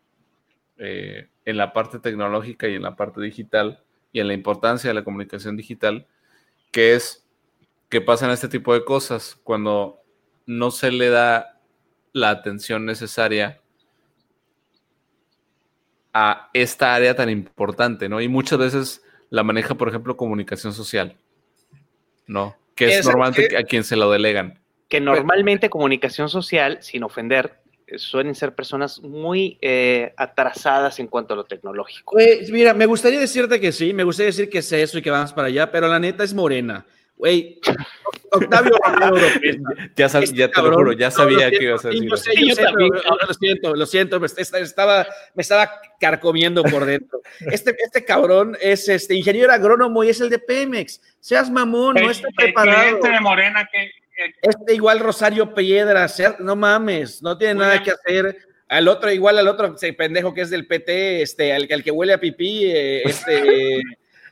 [0.77, 4.93] eh, en la parte tecnológica y en la parte digital y en la importancia de
[4.93, 6.07] la comunicación digital,
[6.71, 7.25] que es
[7.89, 10.01] que pasan este tipo de cosas cuando
[10.45, 11.59] no se le da
[12.11, 13.61] la atención necesaria
[16.13, 18.21] a esta área tan importante, ¿no?
[18.21, 21.17] Y muchas veces la maneja, por ejemplo, comunicación social,
[22.27, 22.55] ¿no?
[22.75, 24.59] Que es, normal a quien se lo delegan.
[24.89, 27.62] Que normalmente comunicación social, sin ofender,
[27.97, 32.15] suelen ser personas muy eh, atrasadas en cuanto a lo tecnológico.
[32.49, 35.33] mira, me gustaría decirte que sí, me gustaría decir que es eso y que vamos
[35.33, 36.85] para allá, pero la neta es morena.
[37.15, 37.59] Güey,
[38.31, 38.73] Octavio
[39.95, 42.09] Ya, este ya te lo juro, ya sabía que ibas a decir.
[42.09, 42.55] Yo, sé, yo,
[43.27, 45.69] lo siento, lo siento, me estaba, me estaba
[45.99, 47.21] carcomiendo por dentro.
[47.39, 51.01] Este, este cabrón es este ingeniero agrónomo y es el de Pemex.
[51.19, 52.99] Seas mamón, no está preparado.
[52.99, 53.91] de Morena que,
[54.41, 56.07] Este igual Rosario Piedra,
[56.39, 58.37] no mames, no tiene nada que hacer.
[58.67, 61.91] Al otro, igual al otro ese pendejo que es del PT, este, al, al que
[61.91, 63.81] huele a pipí, eh, este.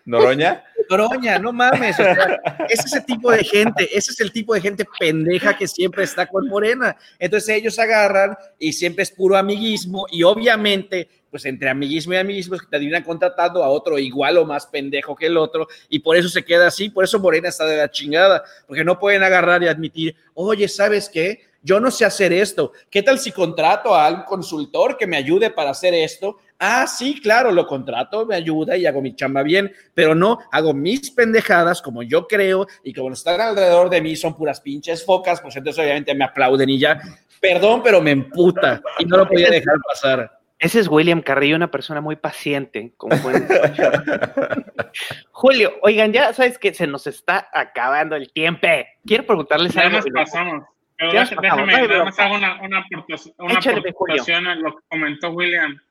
[0.03, 0.63] ¿Noroña?
[0.89, 1.99] Noroña, no mames.
[1.99, 5.67] O sea, es ese tipo de gente, ese es el tipo de gente pendeja que
[5.67, 6.95] siempre está con Morena.
[7.19, 12.57] Entonces ellos agarran y siempre es puro amiguismo y obviamente, pues entre amiguismo y amiguismo
[12.57, 16.29] te terminan contratando a otro igual o más pendejo que el otro y por eso
[16.29, 19.67] se queda así, por eso Morena está de la chingada, porque no pueden agarrar y
[19.67, 21.49] admitir, oye, ¿sabes qué?
[21.63, 22.71] Yo no sé hacer esto.
[22.89, 26.37] ¿Qué tal si contrato a un consultor que me ayude para hacer esto?
[26.57, 30.73] Ah, sí, claro, lo contrato, me ayuda y hago mi chamba bien, pero no, hago
[30.73, 35.41] mis pendejadas como yo creo y como están alrededor de mí son puras pinches focas,
[35.41, 36.99] pues entonces obviamente me aplauden y ya.
[37.39, 40.40] Perdón, pero me emputa y no lo podía dejar pasar.
[40.61, 42.93] Ese es William Carrillo, una persona muy paciente.
[45.31, 48.67] Julio, oigan, ya sabes que se nos está acabando el tiempo.
[49.03, 49.89] Quiero preguntarles algo.
[49.89, 50.63] Ya nos pasamos.
[50.97, 55.81] Pero déjame, hago una, una, aportación a lo que comentó William.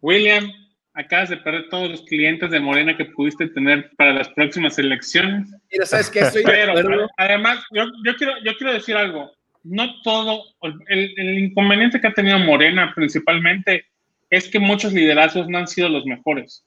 [0.00, 0.52] William,
[0.94, 5.54] acabas de perder todos los clientes de Morena que pudiste tener para las próximas elecciones.
[5.70, 6.28] Mira, ¿sabes qué?
[6.44, 7.84] Pero además, yo,
[8.16, 9.30] quiero, yo quiero decir algo.
[9.64, 10.44] No todo,
[10.88, 13.86] el, inconveniente que ha tenido Morena principalmente
[14.30, 16.64] es que muchos liderazgos no han sido los mejores.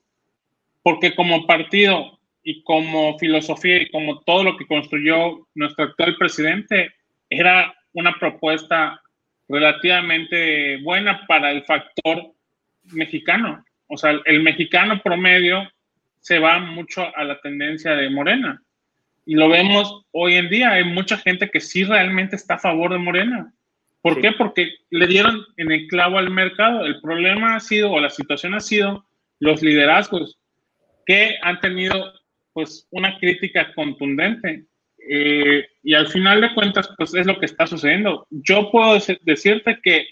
[0.84, 6.92] Porque como partido y como filosofía y como todo lo que construyó nuestro actual presidente,
[7.30, 9.02] era una propuesta
[9.48, 12.34] relativamente buena para el factor
[12.94, 13.64] mexicano.
[13.88, 15.70] O sea, el mexicano promedio
[16.20, 18.62] se va mucho a la tendencia de Morena.
[19.26, 20.72] Y lo vemos hoy en día.
[20.72, 23.54] Hay mucha gente que sí realmente está a favor de Morena.
[24.02, 24.32] ¿Por qué?
[24.32, 26.86] Porque le dieron en el clavo al mercado.
[26.86, 29.06] El problema ha sido, o la situación ha sido,
[29.40, 30.40] los liderazgos
[31.06, 32.14] que han tenido
[32.54, 34.66] pues una crítica contundente.
[35.08, 38.28] Eh, y al final de cuentas, pues es lo que está sucediendo.
[38.30, 40.08] Yo puedo decirte que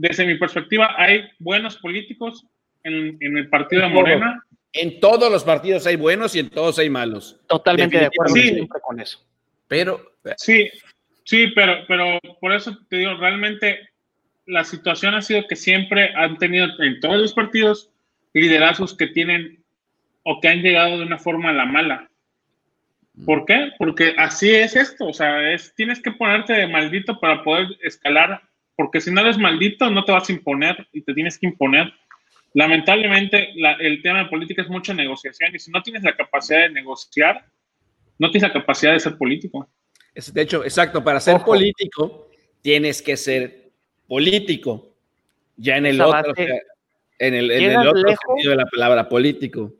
[0.00, 2.46] desde mi perspectiva, hay buenos políticos
[2.84, 4.42] en, el partido de Morena.
[4.72, 7.40] En todos los partidos hay buenos y en todos hay malos.
[7.48, 9.24] Totalmente de acuerdo siempre con eso.
[9.66, 10.12] Pero.
[10.36, 10.70] Sí,
[11.24, 13.88] sí, pero, pero por eso te digo, realmente
[14.46, 17.90] la situación ha sido que siempre han tenido en todos los partidos
[18.32, 19.64] liderazgos que tienen
[20.22, 22.10] o que han llegado de una forma a la mala.
[23.24, 23.72] ¿Por qué?
[23.78, 28.40] Porque así es esto, o sea, es, tienes que ponerte de maldito para poder escalar
[28.80, 31.92] porque si no eres maldito no te vas a imponer y te tienes que imponer.
[32.54, 36.70] Lamentablemente el tema de política es mucha negociación y si no tienes la capacidad de
[36.70, 37.44] negociar,
[38.18, 39.68] no tienes la capacidad de ser político.
[40.14, 42.28] Es, de hecho, exacto, para ser político
[42.60, 43.70] tienes que ser
[44.08, 44.96] político.
[45.56, 46.32] Ya en el otro,
[47.18, 49.72] en el, en el otro sentido de la palabra político.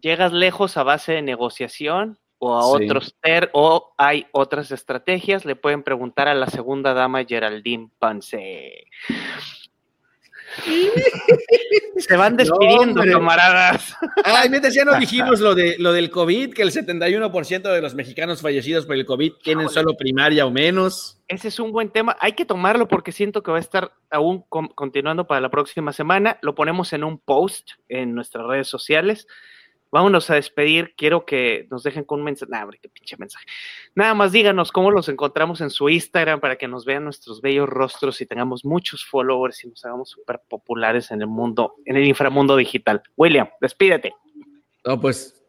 [0.00, 5.56] Llegas lejos a base de negociación o a otros ter o hay otras estrategias, le
[5.56, 8.86] pueden preguntar a la segunda dama Geraldine Pance.
[11.98, 13.94] Se van despidiendo, camaradas.
[14.24, 17.94] Ay, mientras ya no dijimos lo, de, lo del COVID, que el 71% de los
[17.94, 21.18] mexicanos fallecidos por el COVID tienen solo primaria o menos.
[21.28, 22.16] Ese es un buen tema.
[22.20, 26.38] Hay que tomarlo porque siento que va a estar aún continuando para la próxima semana.
[26.42, 29.26] Lo ponemos en un post en nuestras redes sociales.
[29.90, 30.94] Vámonos a despedir.
[30.96, 32.50] Quiero que nos dejen con un mensaje.
[32.50, 33.46] Nah, qué pinche mensaje.
[33.94, 37.68] Nada más díganos cómo los encontramos en su Instagram para que nos vean nuestros bellos
[37.68, 42.06] rostros y tengamos muchos followers y nos hagamos súper populares en el mundo, en el
[42.06, 43.02] inframundo digital.
[43.16, 44.14] William, despídete.
[44.84, 45.42] No, pues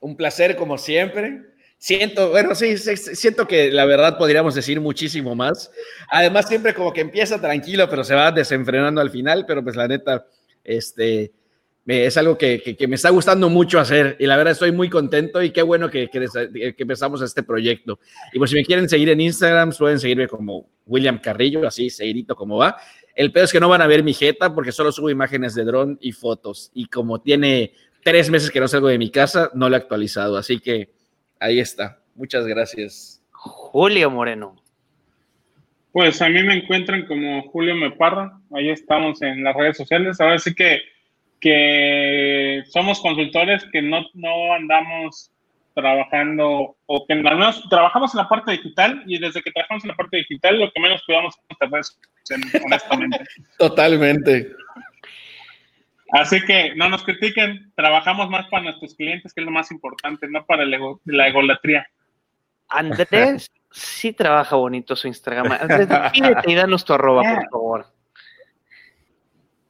[0.00, 1.42] un placer como siempre.
[1.78, 5.70] Siento, bueno, sí, siento que la verdad podríamos decir muchísimo más.
[6.08, 9.88] Además, siempre como que empieza tranquilo, pero se va desenfrenando al final, pero pues la
[9.88, 10.26] neta,
[10.62, 11.32] este,
[11.86, 15.50] es algo que, me está gustando mucho hacer y la verdad estoy muy contento y
[15.50, 17.98] qué bueno que, que, empezamos este proyecto.
[18.32, 22.34] Y pues si me quieren seguir en Instagram, pueden seguirme como William Carrillo, así, seguidito
[22.34, 22.76] como va.
[23.14, 25.64] El pedo es que no van a ver mi jeta porque solo subo imágenes de
[25.64, 26.70] dron y fotos.
[26.74, 27.72] Y como tiene
[28.02, 30.36] tres meses que no salgo de mi casa, no lo he actualizado.
[30.36, 30.90] Así que
[31.38, 32.02] ahí está.
[32.14, 33.22] Muchas gracias.
[33.30, 34.56] Julio Moreno.
[35.92, 38.40] Pues a mí me encuentran como Julio Meparra.
[38.52, 40.20] Ahí estamos en las redes sociales.
[40.20, 40.80] Ahora sí que
[41.40, 45.30] que somos consultores que no, no andamos
[45.74, 49.88] trabajando o que al menos trabajamos en la parte digital y desde que trabajamos en
[49.88, 51.98] la parte digital lo que menos cuidamos es
[52.64, 53.18] honestamente.
[53.58, 54.52] Totalmente.
[56.12, 60.28] Así que no nos critiquen, trabajamos más para nuestros clientes, que es lo más importante,
[60.28, 61.86] no para la egolatría.
[62.68, 65.50] Andrés sí trabaja bonito su Instagram.
[65.52, 67.86] Andrés, pídete y danos tu arroba, por favor.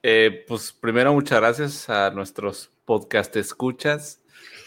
[0.06, 4.20] Eh, pues primero, muchas gracias a nuestros podcast escuchas.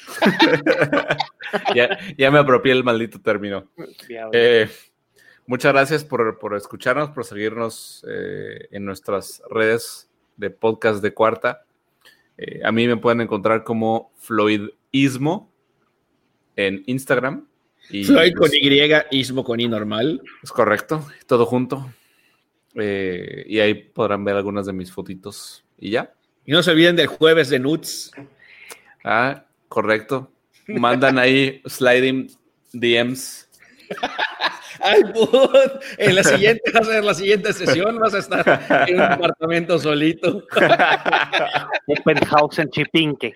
[1.76, 3.70] ya, me apropié el maldito término.
[4.34, 4.68] Eh,
[5.46, 11.68] muchas gracias por, escucharnos, por seguirnos eh, en nuestras redes de podcast de cuarta.
[12.64, 15.54] a mí me pueden encontrar como Floydismo
[16.56, 17.48] en Instagram.
[17.90, 20.20] Floyd con Y, Ismo con I normal.
[20.42, 21.88] Es correcto, todo junto.
[22.80, 25.64] Eh, y ahí podrán ver algunas de mis fotitos.
[25.78, 26.14] Y ya.
[26.46, 28.12] Y no se olviden del jueves de Nuts.
[29.04, 30.32] Ah, correcto.
[30.68, 32.32] Mandan ahí sliding
[32.74, 33.50] DMs.
[34.88, 35.52] Ay, put,
[35.98, 40.44] en la siguiente, en la siguiente sesión vas a estar en un apartamento solito.
[41.88, 43.36] un penthouse en Chipinque.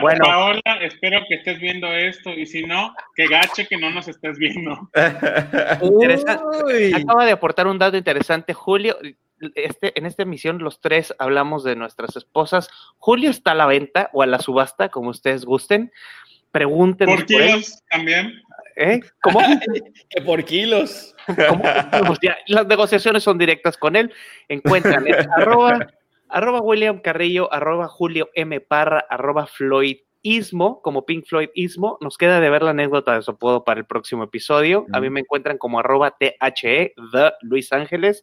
[0.00, 0.24] bueno.
[0.24, 4.38] Paola, espero que estés viendo esto y si no, que gache que no nos estés
[4.38, 4.90] viendo.
[4.94, 8.96] Acaba de aportar un dato interesante, Julio.
[9.54, 12.68] Este, en esta emisión los tres hablamos de nuestras esposas.
[12.96, 15.92] Julio está a la venta o a la subasta, como ustedes gusten.
[16.50, 17.16] Pregúntenos.
[17.16, 18.42] ¿Por kilos también?
[18.78, 19.00] ¿Eh?
[19.22, 19.40] ¿Cómo?
[20.10, 21.14] que por kilos.
[21.26, 24.12] Pues las negociaciones son directas con él.
[24.48, 25.04] Encuentran
[25.36, 25.88] arroba
[26.28, 28.60] arroba William Carrillo, arroba Julio M.
[28.60, 31.98] Parra, arroba Floyd Ismo, como Pink Floyd Ismo.
[32.00, 34.86] Nos queda de ver la anécdota de su apodo para el próximo episodio.
[34.92, 38.22] A mí me encuentran como arroba THE, The Luis Ángeles.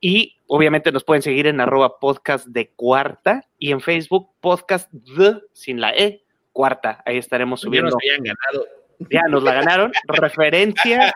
[0.00, 5.40] Y obviamente nos pueden seguir en arroba podcast de cuarta y en Facebook podcast The
[5.52, 7.02] sin la E, cuarta.
[7.04, 7.94] Ahí estaremos subiendo.
[8.18, 9.92] ganado ya nos la ganaron.
[10.08, 11.12] referencia,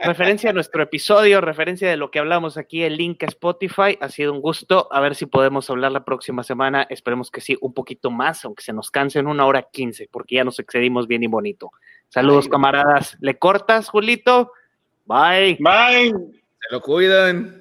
[0.00, 3.98] referencia a nuestro episodio, referencia de lo que hablamos aquí, el link a Spotify.
[4.00, 4.88] Ha sido un gusto.
[4.90, 6.86] A ver si podemos hablar la próxima semana.
[6.88, 10.36] Esperemos que sí, un poquito más, aunque se nos canse en una hora quince, porque
[10.36, 11.70] ya nos excedimos bien y bonito.
[12.08, 13.16] Saludos, camaradas.
[13.20, 14.52] ¿Le cortas, Julito?
[15.04, 15.58] Bye.
[15.60, 16.12] Bye.
[16.60, 17.54] Se lo cuidan.